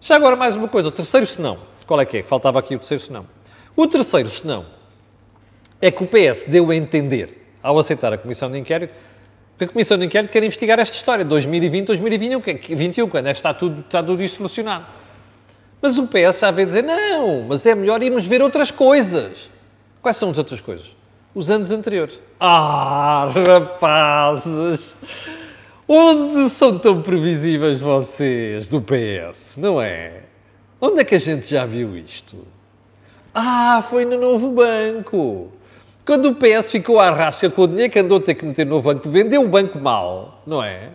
Já 0.00 0.16
agora 0.16 0.36
mais 0.36 0.56
uma 0.56 0.68
coisa, 0.68 0.88
o 0.88 0.92
terceiro 0.92 1.26
senão. 1.26 1.58
Qual 1.86 2.00
é 2.00 2.04
que 2.04 2.18
é? 2.18 2.22
Faltava 2.22 2.58
aqui 2.58 2.74
o 2.74 2.78
terceiro 2.78 3.02
senão. 3.02 3.26
O 3.74 3.86
terceiro 3.86 4.28
senão 4.28 4.66
é 5.80 5.90
que 5.90 6.02
o 6.02 6.06
PS 6.06 6.44
deu 6.46 6.70
a 6.70 6.76
entender, 6.76 7.54
ao 7.62 7.78
aceitar 7.78 8.12
a 8.12 8.18
Comissão 8.18 8.50
de 8.50 8.58
Inquérito, 8.58 8.92
que 9.56 9.64
a 9.64 9.68
Comissão 9.68 9.96
de 9.96 10.04
Inquérito 10.04 10.30
quer 10.30 10.42
investigar 10.42 10.78
esta 10.78 10.96
história, 10.96 11.24
2020, 11.24 11.86
2021, 11.86 13.08
quando 13.08 13.26
é 13.26 13.32
está 13.32 13.54
tudo, 13.54 13.80
está 13.80 14.02
tudo 14.02 14.22
isto 14.22 14.36
solucionado. 14.36 14.86
Mas 15.80 15.96
o 15.96 16.06
PS 16.06 16.40
já 16.40 16.50
veio 16.50 16.66
dizer, 16.66 16.82
não, 16.82 17.44
mas 17.48 17.64
é 17.64 17.74
melhor 17.74 18.02
irmos 18.02 18.26
ver 18.26 18.42
outras 18.42 18.70
coisas. 18.70 19.50
Quais 20.02 20.16
são 20.16 20.30
as 20.30 20.38
outras 20.38 20.60
coisas? 20.60 20.96
Os 21.34 21.50
anos 21.50 21.70
anteriores. 21.70 22.20
Ah, 22.40 23.30
rapazes! 23.46 24.96
Onde 25.86 26.50
são 26.50 26.78
tão 26.78 27.02
previsíveis 27.02 27.80
vocês 27.80 28.68
do 28.68 28.80
PS, 28.80 29.56
não 29.56 29.80
é? 29.80 30.22
Onde 30.80 31.00
é 31.00 31.04
que 31.04 31.14
a 31.14 31.18
gente 31.18 31.48
já 31.48 31.64
viu 31.64 31.96
isto? 31.96 32.36
Ah, 33.34 33.82
foi 33.88 34.04
no 34.04 34.18
novo 34.18 34.50
banco. 34.50 35.52
Quando 36.04 36.30
o 36.30 36.34
PS 36.34 36.70
ficou 36.70 37.00
à 37.00 37.10
rasca 37.10 37.50
com 37.50 37.62
o 37.62 37.68
dinheiro 37.68 37.92
que 37.92 37.98
andou 37.98 38.18
a 38.18 38.20
ter 38.20 38.34
que 38.34 38.44
meter 38.44 38.66
no 38.66 38.80
banco, 38.80 39.10
vendeu 39.10 39.42
o 39.42 39.48
banco 39.48 39.78
mal, 39.78 40.42
não 40.46 40.62
é? 40.62 40.90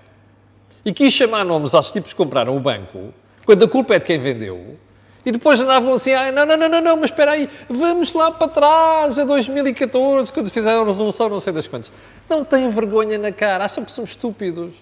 E 0.86 0.92
quis 0.92 1.14
chamar 1.14 1.44
nomes 1.44 1.74
aos 1.74 1.92
tipos 1.92 2.12
que 2.14 2.18
compraram 2.18 2.58
o 2.58 2.60
banco, 2.60 3.14
quando 3.46 3.64
a 3.64 3.68
culpa 3.68 3.96
é 3.96 4.00
de 4.00 4.06
quem 4.06 4.20
vendeu. 4.20 4.78
E 5.26 5.32
depois 5.32 5.60
andavam 5.60 5.94
assim, 5.94 6.14
ah, 6.14 6.32
não, 6.32 6.46
não, 6.46 6.58
não, 6.58 6.70
não, 6.70 6.82
não, 6.82 6.96
mas 6.98 7.06
espera 7.06 7.32
aí, 7.32 7.50
vamos 7.70 8.12
lá 8.12 8.30
para 8.32 8.48
trás, 8.50 9.18
a 9.18 9.24
2014, 9.24 10.34
quando 10.34 10.50
fizeram 10.50 10.82
a 10.82 10.86
resolução, 10.86 11.30
não 11.30 11.40
sei 11.40 11.54
das 11.54 11.68
quantas. 11.68 11.92
Não 12.30 12.44
têm 12.44 12.70
vergonha 12.70 13.18
na 13.18 13.32
cara, 13.32 13.64
acham 13.64 13.86
que 13.86 13.92
são 13.92 14.04
estúpidos. 14.04 14.74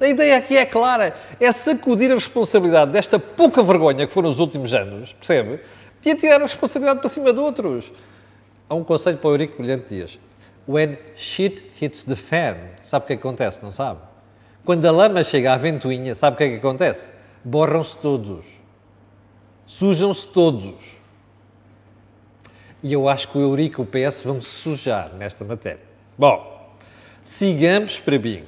A 0.00 0.06
ideia 0.06 0.38
aqui 0.38 0.56
é 0.56 0.64
clara, 0.64 1.14
é 1.38 1.52
sacudir 1.52 2.10
a 2.10 2.14
responsabilidade 2.14 2.92
desta 2.92 3.18
pouca 3.18 3.62
vergonha 3.62 4.06
que 4.06 4.12
foram 4.12 4.30
os 4.30 4.38
últimos 4.38 4.72
anos, 4.72 5.12
percebe? 5.12 5.60
E 6.04 6.14
tirar 6.14 6.40
a 6.40 6.44
responsabilidade 6.44 7.00
para 7.00 7.08
cima 7.10 7.32
de 7.32 7.38
outros. 7.38 7.92
Há 8.70 8.74
um 8.74 8.84
conselho 8.84 9.18
para 9.18 9.28
o 9.28 9.32
Eurico 9.32 9.58
Brilhante 9.58 9.88
Dias. 9.88 10.18
When 10.66 10.96
shit 11.16 11.72
hits 11.80 12.04
the 12.04 12.16
fan, 12.16 12.56
sabe 12.82 13.04
o 13.04 13.06
que, 13.08 13.12
é 13.14 13.16
que 13.16 13.20
acontece, 13.20 13.62
não 13.62 13.72
sabe? 13.72 14.00
Quando 14.64 14.86
a 14.86 14.90
lama 14.90 15.24
chega 15.24 15.52
à 15.52 15.56
ventoinha, 15.56 16.14
sabe 16.14 16.34
o 16.34 16.38
que 16.38 16.44
é 16.44 16.48
que 16.50 16.56
acontece? 16.56 17.12
Borram-se 17.44 17.96
todos. 17.96 18.57
Sujam-se 19.68 20.26
todos. 20.26 20.96
E 22.82 22.90
eu 22.90 23.06
acho 23.06 23.28
que 23.28 23.36
o 23.36 23.42
Eurico 23.42 23.82
e 23.82 23.84
o 23.84 23.86
PS 23.86 24.22
vão 24.22 24.40
se 24.40 24.48
sujar 24.48 25.12
nesta 25.14 25.44
matéria. 25.44 25.82
Bom, 26.16 26.74
sigamos 27.22 28.00
para 28.00 28.18
bingo. 28.18 28.46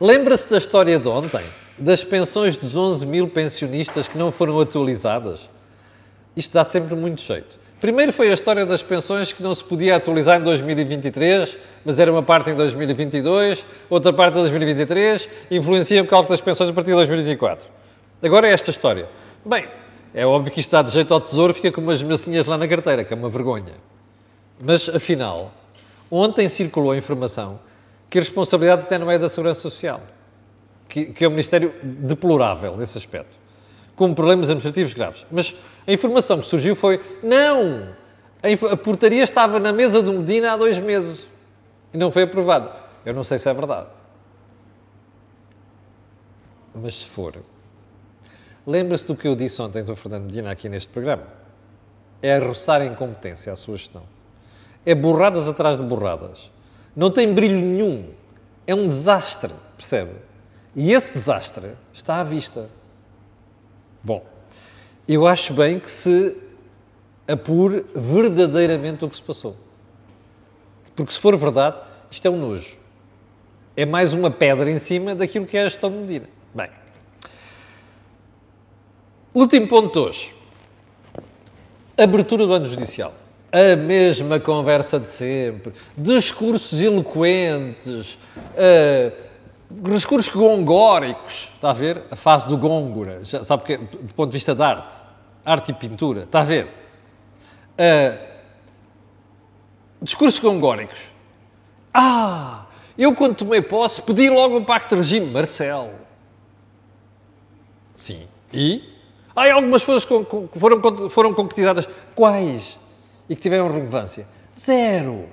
Lembra-se 0.00 0.48
da 0.48 0.56
história 0.56 0.98
de 1.00 1.08
ontem? 1.08 1.44
Das 1.76 2.04
pensões 2.04 2.56
dos 2.56 2.76
11 2.76 3.04
mil 3.06 3.28
pensionistas 3.28 4.06
que 4.06 4.16
não 4.16 4.30
foram 4.30 4.60
atualizadas? 4.60 5.50
Isto 6.36 6.52
dá 6.52 6.62
sempre 6.62 6.94
muito 6.94 7.20
jeito. 7.20 7.58
Primeiro 7.80 8.12
foi 8.12 8.30
a 8.30 8.34
história 8.34 8.64
das 8.64 8.84
pensões 8.84 9.32
que 9.32 9.42
não 9.42 9.52
se 9.52 9.64
podia 9.64 9.96
atualizar 9.96 10.40
em 10.40 10.44
2023, 10.44 11.58
mas 11.84 11.98
era 11.98 12.10
uma 12.10 12.22
parte 12.22 12.50
em 12.50 12.54
2022, 12.54 13.66
outra 13.90 14.12
parte 14.12 14.38
em 14.38 14.42
2023, 14.42 15.28
influencia 15.50 16.02
o 16.02 16.06
cálculo 16.06 16.30
das 16.30 16.40
pensões 16.40 16.70
a 16.70 16.72
partir 16.72 16.90
de 16.90 16.96
2024. 16.96 17.66
Agora 18.22 18.48
é 18.48 18.52
esta 18.52 18.70
história. 18.70 19.08
Bem, 19.44 19.68
é 20.14 20.24
óbvio 20.24 20.50
que 20.50 20.60
isto 20.60 20.70
dá 20.70 20.80
de 20.80 20.90
jeito 20.90 21.12
ao 21.12 21.20
tesouro, 21.20 21.52
fica 21.52 21.70
com 21.70 21.80
umas 21.80 22.02
massinhas 22.02 22.46
lá 22.46 22.56
na 22.56 22.66
carteira, 22.66 23.04
que 23.04 23.12
é 23.12 23.16
uma 23.16 23.28
vergonha. 23.28 23.74
Mas, 24.58 24.88
afinal, 24.88 25.52
ontem 26.10 26.48
circulou 26.48 26.92
a 26.92 26.96
informação 26.96 27.58
que 28.08 28.18
a 28.18 28.20
responsabilidade 28.22 28.82
até 28.82 28.96
não 28.96 29.10
é 29.10 29.18
da 29.18 29.28
Segurança 29.28 29.60
Social, 29.60 30.00
que, 30.88 31.06
que 31.06 31.24
é 31.24 31.28
um 31.28 31.32
Ministério 31.32 31.74
deplorável 31.82 32.76
nesse 32.76 32.96
aspecto, 32.96 33.36
com 33.96 34.14
problemas 34.14 34.48
administrativos 34.48 34.94
graves. 34.94 35.26
Mas 35.30 35.54
a 35.86 35.92
informação 35.92 36.40
que 36.40 36.46
surgiu 36.46 36.74
foi: 36.74 37.02
não, 37.22 37.88
a 38.70 38.76
portaria 38.76 39.24
estava 39.24 39.58
na 39.58 39.72
mesa 39.72 40.00
do 40.00 40.12
Medina 40.12 40.52
há 40.52 40.56
dois 40.56 40.78
meses 40.78 41.26
e 41.92 41.98
não 41.98 42.10
foi 42.10 42.22
aprovada. 42.22 42.70
Eu 43.04 43.12
não 43.12 43.24
sei 43.24 43.36
se 43.36 43.48
é 43.48 43.52
verdade. 43.52 43.88
Mas 46.74 47.00
se 47.00 47.04
for, 47.06 47.36
lembra-se 48.66 49.06
do 49.06 49.16
que 49.16 49.28
eu 49.28 49.34
disse 49.36 49.60
ontem 49.60 49.82
do 49.82 49.94
Fernando 49.96 50.24
Medina 50.24 50.50
aqui 50.50 50.68
neste 50.68 50.88
programa. 50.88 51.24
É 52.22 52.38
roçar 52.38 52.80
a 52.80 52.86
incompetência 52.86 53.52
à 53.52 53.56
sua 53.56 53.76
gestão. 53.76 54.02
É 54.84 54.94
borradas 54.94 55.48
atrás 55.48 55.78
de 55.78 55.84
borradas 55.84 56.54
não 56.94 57.10
tem 57.10 57.32
brilho 57.32 57.58
nenhum. 57.60 58.10
É 58.66 58.74
um 58.74 58.88
desastre, 58.88 59.52
percebe? 59.76 60.12
E 60.74 60.92
esse 60.92 61.12
desastre 61.12 61.72
está 61.92 62.20
à 62.20 62.24
vista. 62.24 62.68
Bom, 64.02 64.24
eu 65.08 65.26
acho 65.26 65.52
bem 65.52 65.78
que 65.78 65.90
se 65.90 66.36
apure 67.26 67.84
verdadeiramente 67.94 69.04
o 69.04 69.10
que 69.10 69.16
se 69.16 69.22
passou. 69.22 69.56
Porque 70.94 71.12
se 71.12 71.18
for 71.18 71.36
verdade, 71.36 71.76
isto 72.10 72.26
é 72.26 72.30
um 72.30 72.38
nojo. 72.38 72.78
É 73.76 73.84
mais 73.84 74.12
uma 74.12 74.30
pedra 74.30 74.70
em 74.70 74.78
cima 74.78 75.14
daquilo 75.14 75.46
que 75.46 75.56
é 75.56 75.62
a 75.62 75.68
gestão 75.68 75.90
de 75.90 75.96
medida. 75.96 76.28
Bem. 76.54 76.70
Último 79.34 79.66
ponto 79.66 80.00
hoje. 80.00 80.32
Abertura 81.98 82.46
do 82.46 82.52
ano 82.54 82.66
judicial 82.66 83.12
a 83.54 83.76
mesma 83.76 84.40
conversa 84.40 84.98
de 84.98 85.08
sempre, 85.08 85.72
discursos 85.96 86.80
eloquentes, 86.82 88.18
uh, 88.34 89.12
discursos 89.88 90.34
gongóricos, 90.34 91.52
está 91.54 91.70
a 91.70 91.72
ver? 91.72 92.02
A 92.10 92.16
fase 92.16 92.48
do 92.48 92.58
Góngora, 92.58 93.22
já, 93.22 93.44
sabe 93.44 93.62
porque, 93.62 93.76
do 93.76 94.12
ponto 94.14 94.30
de 94.30 94.34
vista 94.34 94.56
da 94.56 94.68
arte, 94.70 94.96
arte 95.44 95.70
e 95.70 95.74
pintura, 95.74 96.24
está 96.24 96.40
a 96.40 96.44
ver? 96.44 96.66
Uh, 97.78 98.18
discursos 100.02 100.40
gongóricos. 100.40 101.12
Ah, 101.92 102.66
eu 102.98 103.14
quando 103.14 103.36
tomei 103.36 103.62
posse 103.62 104.02
pedi 104.02 104.28
logo 104.30 104.58
um 104.58 104.64
pacto 104.64 104.96
de 104.96 105.00
regime, 105.00 105.30
Marcelo. 105.30 105.94
Sim. 107.94 108.26
E? 108.52 108.93
Há 109.34 109.52
algumas 109.52 109.84
coisas 109.84 110.04
que 110.04 110.58
foram, 110.58 111.08
foram 111.08 111.34
concretizadas. 111.34 111.88
Quais? 112.14 112.78
e 113.28 113.34
que 113.34 113.42
tiveram 113.42 113.70
relevância? 113.70 114.26
Zero. 114.58 115.28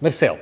Marcelo. 0.00 0.38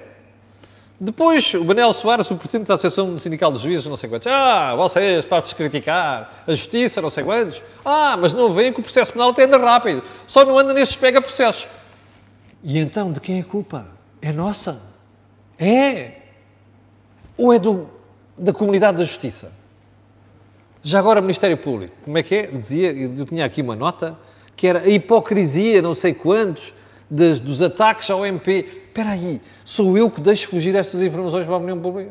Depois, 0.99 1.53
o 1.55 1.65
Manel 1.65 1.93
Soares, 1.93 2.31
o 2.31 2.37
presidente 2.37 2.69
da 2.69 2.75
Associação 2.75 3.19
Sindical 3.19 3.51
dos 3.51 3.63
Juízes, 3.63 3.87
não 3.87 3.97
sei 3.97 4.09
quantos. 4.09 4.29
Ah, 4.29 4.75
vocês 4.77 5.25
fazem 5.25 5.57
criticar 5.57 6.45
a 6.47 6.51
justiça, 6.53 7.03
não 7.03 7.11
sei 7.11 7.25
quantos. 7.25 7.61
Ah, 7.85 8.17
mas 8.17 8.33
não 8.33 8.53
veem 8.53 8.73
que 8.73 8.79
o 8.79 8.83
processo 8.83 9.13
penal 9.13 9.31
até 9.31 9.45
anda 9.45 9.59
rápido. 9.59 10.03
Só 10.29 10.45
não 10.45 10.57
anda 10.57 10.73
nestes 10.73 10.97
pega-processos. 10.97 11.67
E 12.63 12.79
então, 12.79 13.11
de 13.11 13.19
quem 13.19 13.39
é 13.39 13.41
a 13.41 13.45
culpa? 13.45 13.87
É 14.21 14.33
nossa? 14.33 14.81
É! 15.59 16.13
Ou 17.37 17.53
é 17.53 17.59
do, 17.59 17.91
da 18.39 18.53
comunidade 18.53 18.99
da 18.99 19.05
justiça? 19.05 19.51
Já 20.83 20.99
agora, 20.99 21.21
Ministério 21.21 21.57
Público, 21.57 21.95
como 22.05 22.19
é 22.19 22.23
que 22.23 22.35
é? 22.35 22.47
Dizia, 22.47 22.93
eu 22.93 23.25
tinha 23.25 23.45
aqui 23.45 23.63
uma 23.63 23.77
nota, 23.77 24.19
que 24.57 24.67
era 24.67 24.81
a 24.81 24.89
hipocrisia, 24.89 25.81
não 25.81 25.95
sei 25.95 26.13
quantos, 26.13 26.75
dos, 27.09 27.39
dos 27.39 27.63
ataques 27.63 28.11
ao 28.11 28.27
MP. 28.27 28.83
Espera 28.89 29.11
aí, 29.11 29.41
sou 29.65 29.97
eu 29.97 30.11
que 30.11 30.21
deixo 30.21 30.49
fugir 30.49 30.75
estas 30.75 31.01
informações 31.01 31.45
para 31.45 31.55
a 31.55 31.59
opinião 31.59 31.81
pública? 31.81 32.11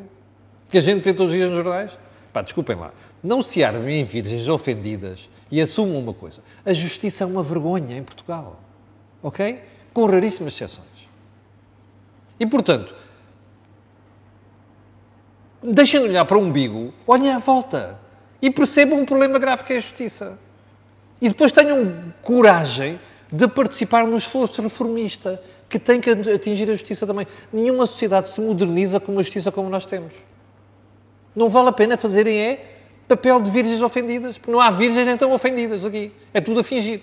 Que 0.70 0.78
a 0.78 0.82
gente 0.82 1.04
vê 1.04 1.14
todos 1.14 1.34
os 1.34 1.38
dias 1.38 1.50
nos 1.50 1.64
jornais? 1.64 1.98
Pá, 2.32 2.42
desculpem 2.42 2.78
lá. 2.78 2.94
Não 3.22 3.42
se 3.42 3.62
armem 3.62 4.00
em 4.00 4.04
virgens 4.06 4.48
ofendidas 4.48 5.28
e 5.52 5.60
assumam 5.60 6.00
uma 6.00 6.14
coisa. 6.14 6.42
A 6.66 6.74
justiça 6.74 7.26
é 7.26 7.28
uma 7.28 7.44
vergonha 7.44 7.98
em 7.98 8.04
Portugal. 8.04 8.58
Ok? 9.22 9.62
Com 9.94 10.06
raríssimas 10.06 10.54
exceções. 10.54 10.88
E, 12.40 12.46
portanto, 12.46 12.96
deixem 15.62 16.00
de 16.00 16.08
olhar 16.08 16.24
para 16.24 16.38
o 16.38 16.42
umbigo, 16.42 16.94
olhem 17.06 17.32
à 17.32 17.38
volta 17.38 18.00
e 18.42 18.50
percebam 18.50 19.00
um 19.00 19.06
problema 19.06 19.38
grave 19.38 19.64
que 19.64 19.74
é 19.74 19.78
a 19.78 19.80
justiça. 19.80 20.38
E 21.22 21.30
depois 21.30 21.52
tenham 21.52 22.14
coragem 22.22 23.00
de 23.32 23.48
participar 23.48 24.06
no 24.06 24.18
esforço 24.18 24.62
reformista 24.62 25.42
que 25.70 25.80
tem 25.80 26.02
que 26.02 26.10
atingir 26.10 26.70
a 26.70 26.74
justiça 26.74 27.08
também. 27.08 27.26
Nenhuma 27.54 27.88
sociedade 27.88 28.30
se 28.30 28.42
moderniza 28.42 29.00
com 29.00 29.12
uma 29.14 29.24
justiça 29.24 29.52
como 29.52 29.70
nós 29.70 29.86
temos. 29.86 30.16
Não 31.36 31.48
vale 31.48 31.70
a 31.70 31.72
pena 31.72 31.96
fazerem 31.96 32.38
é 32.38 32.78
papel 33.08 33.42
de 33.42 33.52
virgens 33.52 33.82
ofendidas, 33.82 34.38
porque 34.38 34.52
não 34.52 34.60
há 34.60 34.70
virgens 34.70 35.08
então 35.08 35.32
ofendidas 35.32 35.86
aqui. 35.86 36.12
É 36.34 36.42
tudo 36.42 36.60
a 36.60 36.64
fingir. 36.64 37.02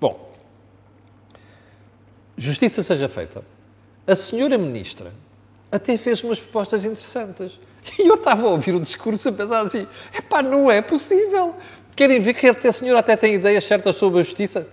Bom, 0.00 0.32
justiça 2.36 2.82
seja 2.82 3.08
feita. 3.08 3.42
A 4.06 4.14
senhora 4.14 4.58
ministra 4.58 5.12
até 5.72 5.96
fez 5.96 6.22
umas 6.22 6.38
propostas 6.38 6.84
interessantes. 6.84 7.58
E 7.98 8.06
eu 8.06 8.14
estava 8.14 8.46
a 8.46 8.50
ouvir 8.50 8.74
o 8.74 8.80
discurso 8.80 9.28
a 9.28 9.32
pensar 9.32 9.60
assim: 9.60 9.86
epá, 10.16 10.42
não 10.42 10.70
é 10.70 10.80
possível. 10.80 11.54
Querem 11.94 12.18
ver 12.20 12.34
que 12.34 12.48
a 12.48 12.72
senhora 12.72 13.00
até 13.00 13.16
tem 13.16 13.34
ideias 13.34 13.64
certas 13.64 13.96
sobre 13.96 14.20
a 14.20 14.22
justiça? 14.22 14.66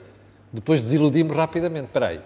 Depois 0.51 0.81
desiludi-me 0.81 1.33
rapidamente. 1.33 1.85
Espera 1.85 2.07
aí. 2.07 2.21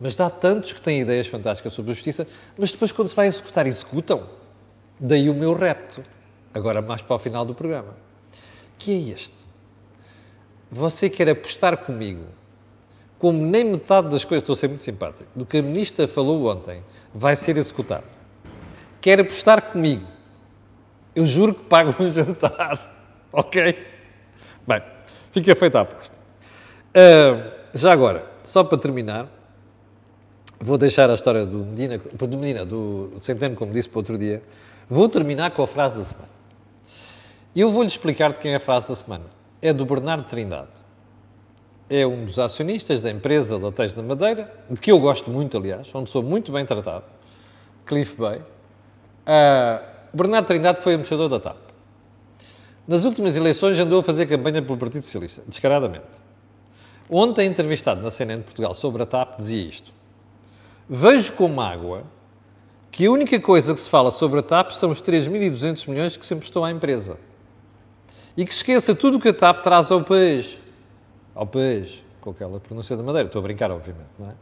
Mas 0.00 0.14
dá 0.14 0.30
tantos 0.30 0.72
que 0.72 0.80
têm 0.80 1.00
ideias 1.00 1.26
fantásticas 1.26 1.72
sobre 1.72 1.90
a 1.90 1.94
justiça, 1.94 2.26
mas 2.56 2.70
depois, 2.70 2.92
quando 2.92 3.08
se 3.08 3.16
vai 3.16 3.26
executar, 3.26 3.66
executam. 3.66 4.28
Daí 4.98 5.28
o 5.28 5.34
meu 5.34 5.54
repto. 5.54 6.04
Agora, 6.54 6.80
mais 6.80 7.02
para 7.02 7.16
o 7.16 7.18
final 7.18 7.44
do 7.44 7.54
programa. 7.54 7.94
Que 8.78 8.92
é 8.92 9.12
este. 9.12 9.36
Você 10.70 11.10
quer 11.10 11.28
apostar 11.30 11.78
comigo, 11.78 12.24
como 13.18 13.44
nem 13.44 13.64
metade 13.64 14.08
das 14.08 14.24
coisas, 14.24 14.42
estou 14.42 14.52
a 14.52 14.56
ser 14.56 14.68
muito 14.68 14.82
simpático, 14.82 15.24
do 15.34 15.44
que 15.44 15.58
a 15.58 15.62
ministra 15.62 16.06
falou 16.06 16.46
ontem 16.46 16.82
vai 17.12 17.34
ser 17.36 17.56
executado. 17.56 18.04
Quer 19.00 19.20
apostar 19.20 19.72
comigo. 19.72 20.06
Eu 21.18 21.26
juro 21.26 21.52
que 21.52 21.64
pago 21.64 21.92
um 21.98 22.06
jantar. 22.08 22.94
Ok? 23.32 23.76
Bem, 24.64 24.82
fica 25.32 25.56
feita 25.56 25.80
a 25.80 25.82
aposta. 25.82 26.14
Uh, 26.90 27.50
já 27.74 27.92
agora, 27.92 28.24
só 28.44 28.62
para 28.62 28.78
terminar, 28.78 29.26
vou 30.60 30.78
deixar 30.78 31.10
a 31.10 31.14
história 31.14 31.44
do 31.44 31.58
Medina, 31.58 31.98
do 31.98 32.38
Medina, 32.38 32.64
do 32.64 33.14
Centeno, 33.20 33.56
como 33.56 33.72
disse 33.72 33.88
para 33.88 33.98
outro 33.98 34.16
dia, 34.16 34.40
vou 34.88 35.08
terminar 35.08 35.50
com 35.50 35.60
a 35.60 35.66
frase 35.66 35.96
da 35.96 36.04
semana. 36.04 36.28
Eu 37.54 37.72
vou-lhe 37.72 37.88
explicar 37.88 38.32
de 38.32 38.38
quem 38.38 38.52
é 38.52 38.56
a 38.56 38.60
frase 38.60 38.86
da 38.86 38.94
semana. 38.94 39.24
É 39.60 39.72
do 39.72 39.84
Bernardo 39.84 40.22
Trindade. 40.22 40.68
É 41.90 42.06
um 42.06 42.26
dos 42.26 42.38
acionistas 42.38 43.00
da 43.00 43.10
empresa 43.10 43.58
Lateijo 43.58 43.96
da 43.96 44.04
Madeira, 44.04 44.54
de 44.70 44.80
que 44.80 44.92
eu 44.92 45.00
gosto 45.00 45.32
muito, 45.32 45.56
aliás, 45.56 45.92
onde 45.92 46.10
sou 46.10 46.22
muito 46.22 46.52
bem 46.52 46.64
tratado, 46.64 47.06
Cliff 47.84 48.14
Bay. 48.14 48.38
Uh, 48.38 49.97
Bernardo 50.12 50.46
Trindade 50.46 50.80
foi 50.80 50.94
embaixador 50.94 51.28
da 51.28 51.40
TAP. 51.40 51.56
Nas 52.86 53.04
últimas 53.04 53.36
eleições 53.36 53.78
andou 53.78 54.00
a 54.00 54.02
fazer 54.02 54.26
campanha 54.26 54.62
pelo 54.62 54.78
Partido 54.78 55.02
Socialista, 55.02 55.42
descaradamente. 55.46 56.06
Ontem, 57.10 57.46
entrevistado 57.46 58.02
na 58.02 58.10
CNN 58.10 58.38
de 58.38 58.44
Portugal 58.44 58.74
sobre 58.74 59.02
a 59.02 59.06
TAP, 59.06 59.38
dizia 59.38 59.68
isto. 59.68 59.92
Vejo 60.88 61.32
com 61.34 61.48
mágoa 61.48 62.04
que 62.90 63.06
a 63.06 63.10
única 63.10 63.38
coisa 63.38 63.74
que 63.74 63.80
se 63.80 63.90
fala 63.90 64.10
sobre 64.10 64.40
a 64.40 64.42
TAP 64.42 64.72
são 64.72 64.90
os 64.90 65.02
3.200 65.02 65.88
milhões 65.88 66.16
que 66.16 66.24
sempre 66.24 66.46
estou 66.46 66.64
à 66.64 66.70
empresa. 66.70 67.18
E 68.36 68.44
que 68.44 68.52
esqueça 68.52 68.94
tudo 68.94 69.18
o 69.18 69.20
que 69.20 69.28
a 69.28 69.34
TAP 69.34 69.62
traz 69.62 69.90
ao 69.90 70.02
país. 70.02 70.58
Ao 71.34 71.46
país, 71.46 72.02
com 72.20 72.30
aquela 72.30 72.58
pronúncia 72.58 72.96
da 72.96 73.02
madeira. 73.02 73.26
Estou 73.26 73.40
a 73.40 73.42
brincar, 73.42 73.70
obviamente, 73.70 74.08
não 74.18 74.30
é? 74.30 74.34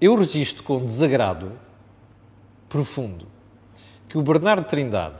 Eu 0.00 0.14
registro 0.16 0.62
com 0.62 0.84
desagrado 0.84 1.52
profundo 2.68 3.33
que 4.14 4.18
o 4.18 4.22
Bernardo 4.22 4.64
Trindade 4.64 5.16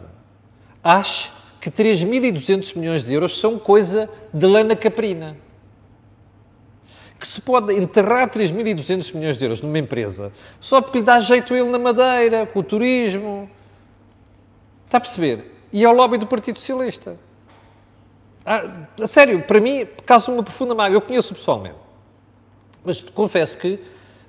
ache 0.80 1.28
que 1.60 1.68
3.200 1.68 2.78
milhões 2.78 3.02
de 3.02 3.12
euros 3.12 3.40
são 3.40 3.58
coisa 3.58 4.08
de 4.32 4.46
lana 4.46 4.76
caprina 4.76 5.36
que 7.18 7.26
se 7.26 7.40
pode 7.40 7.74
enterrar 7.74 8.30
3.200 8.30 9.12
milhões 9.12 9.36
de 9.36 9.44
euros 9.44 9.60
numa 9.60 9.80
empresa 9.80 10.30
só 10.60 10.80
porque 10.80 10.98
lhe 10.98 11.04
dá 11.04 11.18
jeito 11.18 11.56
ele 11.56 11.70
na 11.70 11.78
madeira, 11.78 12.46
com 12.46 12.60
o 12.60 12.62
turismo. 12.62 13.50
Está 14.86 14.98
a 14.98 15.00
perceber? 15.00 15.52
E 15.72 15.84
ao 15.84 15.92
lobby 15.92 16.16
do 16.16 16.28
Partido 16.28 16.60
Socialista. 16.60 17.16
Ah, 18.46 18.86
a 19.02 19.08
sério, 19.08 19.42
para 19.42 19.60
mim, 19.60 19.88
causa 20.06 20.30
uma 20.30 20.44
profunda 20.44 20.72
mágoa. 20.72 20.98
Eu 20.98 21.00
conheço 21.00 21.34
pessoalmente. 21.34 21.78
Mas 22.84 23.02
confesso 23.02 23.58
que 23.58 23.80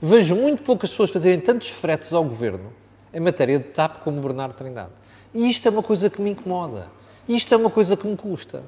vejo 0.01 0.35
muito 0.35 0.63
poucas 0.63 0.89
pessoas 0.89 1.11
fazerem 1.11 1.39
tantos 1.39 1.69
fretes 1.69 2.13
ao 2.13 2.23
governo 2.23 2.73
em 3.15 3.19
matéria 3.21 3.57
de 3.57 3.65
TAP 3.65 4.03
como 4.03 4.21
Bernardo 4.21 4.53
Trindade. 4.53 4.91
E 5.33 5.49
isto 5.49 5.65
é 5.65 5.71
uma 5.71 5.81
coisa 5.81 6.09
que 6.09 6.21
me 6.21 6.31
incomoda. 6.31 6.87
Isto 7.27 7.53
é 7.53 7.57
uma 7.57 7.69
coisa 7.69 7.95
que 7.95 8.05
me 8.05 8.17
custa. 8.17 8.61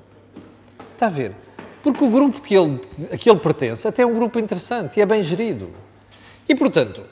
Está 0.94 1.08
a 1.08 1.10
ver? 1.10 1.34
Porque 1.84 2.04
o 2.04 2.10
grupo 2.10 2.42
que 2.42 2.56
ele, 2.56 2.82
a 3.12 3.18
que 3.18 3.30
ele 3.30 3.40
pertence 3.40 3.86
até 3.86 4.04
é 4.04 4.06
um 4.06 4.16
grupo 4.16 4.40
interessante 4.40 4.98
e 4.98 5.02
é 5.02 5.06
bem 5.06 5.22
gerido. 5.22 5.70
E, 6.48 6.56
portanto, 6.56 7.04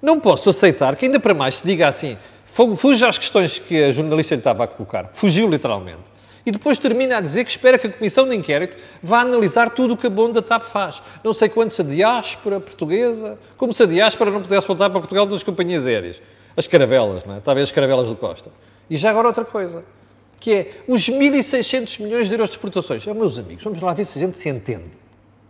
não 0.00 0.18
posso 0.18 0.48
aceitar 0.48 0.96
que 0.96 1.04
ainda 1.04 1.20
para 1.20 1.34
mais 1.34 1.56
se 1.56 1.66
diga 1.66 1.86
assim, 1.86 2.16
fuja 2.76 3.08
às 3.08 3.18
questões 3.18 3.58
que 3.58 3.84
a 3.84 3.92
jornalista 3.92 4.34
lhe 4.34 4.40
estava 4.40 4.64
a 4.64 4.66
colocar. 4.66 5.10
Fugiu 5.12 5.50
literalmente. 5.50 6.10
E 6.44 6.50
depois 6.50 6.78
termina 6.78 7.18
a 7.18 7.20
dizer 7.20 7.44
que 7.44 7.50
espera 7.50 7.78
que 7.78 7.86
a 7.86 7.92
Comissão 7.92 8.26
de 8.26 8.34
Inquérito 8.34 8.74
vá 9.02 9.20
analisar 9.20 9.68
tudo 9.70 9.92
o 9.92 9.96
que 9.96 10.06
a 10.06 10.10
Bonda 10.10 10.40
TAP 10.40 10.62
faz. 10.62 11.02
Não 11.22 11.34
sei 11.34 11.50
quantos 11.50 11.78
a 11.78 11.82
diáspora 11.82 12.58
portuguesa, 12.58 13.38
como 13.58 13.74
se 13.74 13.82
a 13.82 13.86
diáspora 13.86 14.30
não 14.30 14.40
pudesse 14.40 14.66
voltar 14.66 14.88
para 14.88 15.00
Portugal 15.00 15.26
das 15.26 15.42
companhias 15.42 15.84
aéreas. 15.84 16.20
As 16.56 16.66
caravelas, 16.66 17.24
não 17.24 17.36
é? 17.36 17.40
Talvez 17.40 17.68
as 17.68 17.72
caravelas 17.72 18.08
do 18.08 18.16
Costa. 18.16 18.50
E 18.88 18.96
já 18.96 19.10
agora 19.10 19.28
outra 19.28 19.44
coisa 19.44 19.84
que 20.40 20.52
é 20.54 20.70
os 20.88 21.02
1.600 21.08 22.02
milhões 22.02 22.26
de 22.26 22.34
euros 22.34 22.48
de 22.48 22.56
exportações. 22.56 23.06
Oh, 23.06 23.14
meus 23.14 23.38
amigos, 23.38 23.62
vamos 23.62 23.80
lá 23.80 23.92
ver 23.92 24.06
se 24.06 24.18
a 24.18 24.20
gente 24.20 24.38
se 24.38 24.48
entende. 24.48 24.90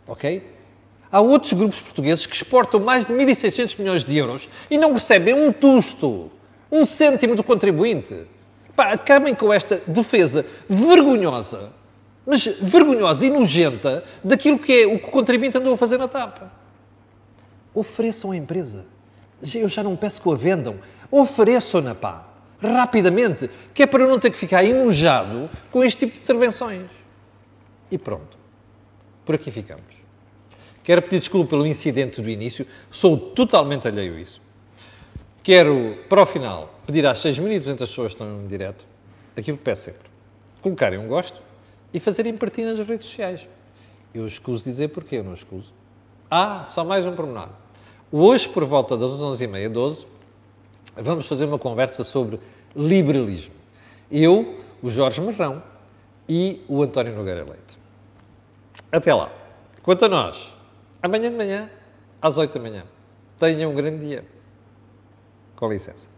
Ok? 0.06 0.42
Há 1.10 1.20
outros 1.20 1.52
grupos 1.52 1.80
portugueses 1.80 2.26
que 2.26 2.34
exportam 2.34 2.80
mais 2.80 3.04
de 3.04 3.12
1.600 3.14 3.78
milhões 3.78 4.04
de 4.04 4.16
euros 4.16 4.48
e 4.68 4.76
não 4.76 4.92
recebem 4.92 5.32
um 5.32 5.52
tusto, 5.52 6.30
um 6.70 6.84
cêntimo 6.84 7.36
do 7.36 7.44
contribuinte. 7.44 8.24
Pá, 8.74 8.92
acabem 8.92 9.34
com 9.34 9.52
esta 9.52 9.80
defesa 9.86 10.44
vergonhosa, 10.68 11.70
mas 12.26 12.44
vergonhosa 12.44 13.24
e 13.26 13.30
nojenta 13.30 14.04
daquilo 14.22 14.58
que 14.58 14.72
é 14.72 14.86
o 14.86 14.98
que 14.98 15.06
o 15.06 15.10
contribuinte 15.10 15.56
andou 15.56 15.74
a 15.74 15.76
fazer 15.76 15.98
na 15.98 16.08
tapa. 16.08 16.52
Ofereçam 17.72 18.32
a 18.32 18.36
empresa. 18.36 18.84
Eu 19.54 19.68
já 19.68 19.82
não 19.82 19.96
peço 19.96 20.20
que 20.20 20.30
a 20.30 20.34
vendam. 20.34 20.76
Ofereçam-na, 21.10 21.94
pá 21.94 22.30
rapidamente, 22.62 23.50
que 23.72 23.82
é 23.82 23.86
para 23.86 24.02
eu 24.02 24.08
não 24.08 24.18
ter 24.18 24.30
que 24.30 24.36
ficar 24.36 24.64
enojado 24.64 25.48
com 25.70 25.82
este 25.82 26.00
tipo 26.00 26.16
de 26.16 26.22
intervenções. 26.22 26.90
E 27.90 27.96
pronto. 27.96 28.38
Por 29.24 29.34
aqui 29.34 29.50
ficamos. 29.50 30.00
Quero 30.82 31.02
pedir 31.02 31.20
desculpa 31.20 31.50
pelo 31.50 31.66
incidente 31.66 32.20
do 32.20 32.28
início, 32.28 32.66
sou 32.90 33.16
totalmente 33.16 33.86
alheio 33.86 34.16
a 34.16 34.20
isso. 34.20 34.40
Quero, 35.42 35.98
para 36.08 36.22
o 36.22 36.26
final, 36.26 36.74
pedir 36.86 37.06
às 37.06 37.18
6.200 37.18 37.78
pessoas 37.78 38.14
que 38.14 38.22
estão 38.22 38.26
no 38.26 38.48
direto, 38.48 38.84
aquilo 39.36 39.56
que 39.56 39.64
peço 39.64 39.84
sempre, 39.84 40.10
colocarem 40.60 40.98
um 40.98 41.08
gosto 41.08 41.40
e 41.92 42.00
fazerem 42.00 42.36
partir 42.36 42.64
nas 42.64 42.78
redes 42.78 43.06
sociais. 43.06 43.48
Eu 44.12 44.26
escuso 44.26 44.64
dizer 44.64 44.88
porquê, 44.88 45.16
eu 45.16 45.24
não 45.24 45.34
escuso. 45.34 45.72
Ah, 46.30 46.64
só 46.66 46.84
mais 46.84 47.06
um 47.06 47.14
pormenor. 47.14 47.48
Hoje, 48.12 48.48
por 48.48 48.64
volta 48.64 48.96
das 48.96 49.12
11h30, 49.12 49.68
12 49.68 50.06
vamos 50.96 51.26
fazer 51.26 51.44
uma 51.44 51.58
conversa 51.58 52.02
sobre 52.02 52.40
liberalismo. 52.74 53.54
Eu, 54.10 54.60
o 54.82 54.90
Jorge 54.90 55.20
Marrão 55.20 55.62
e 56.28 56.64
o 56.68 56.82
António 56.82 57.14
Nogueira 57.14 57.44
Leite. 57.44 57.78
Até 58.90 59.14
lá. 59.14 59.32
Quanto 59.82 60.04
a 60.04 60.08
nós, 60.08 60.52
amanhã 61.00 61.30
de 61.30 61.36
manhã, 61.36 61.70
às 62.20 62.36
8 62.36 62.52
da 62.52 62.60
manhã. 62.60 62.84
Tenham 63.38 63.70
um 63.70 63.74
grande 63.74 64.04
dia. 64.04 64.24
Com 65.56 65.68
licença. 65.68 66.09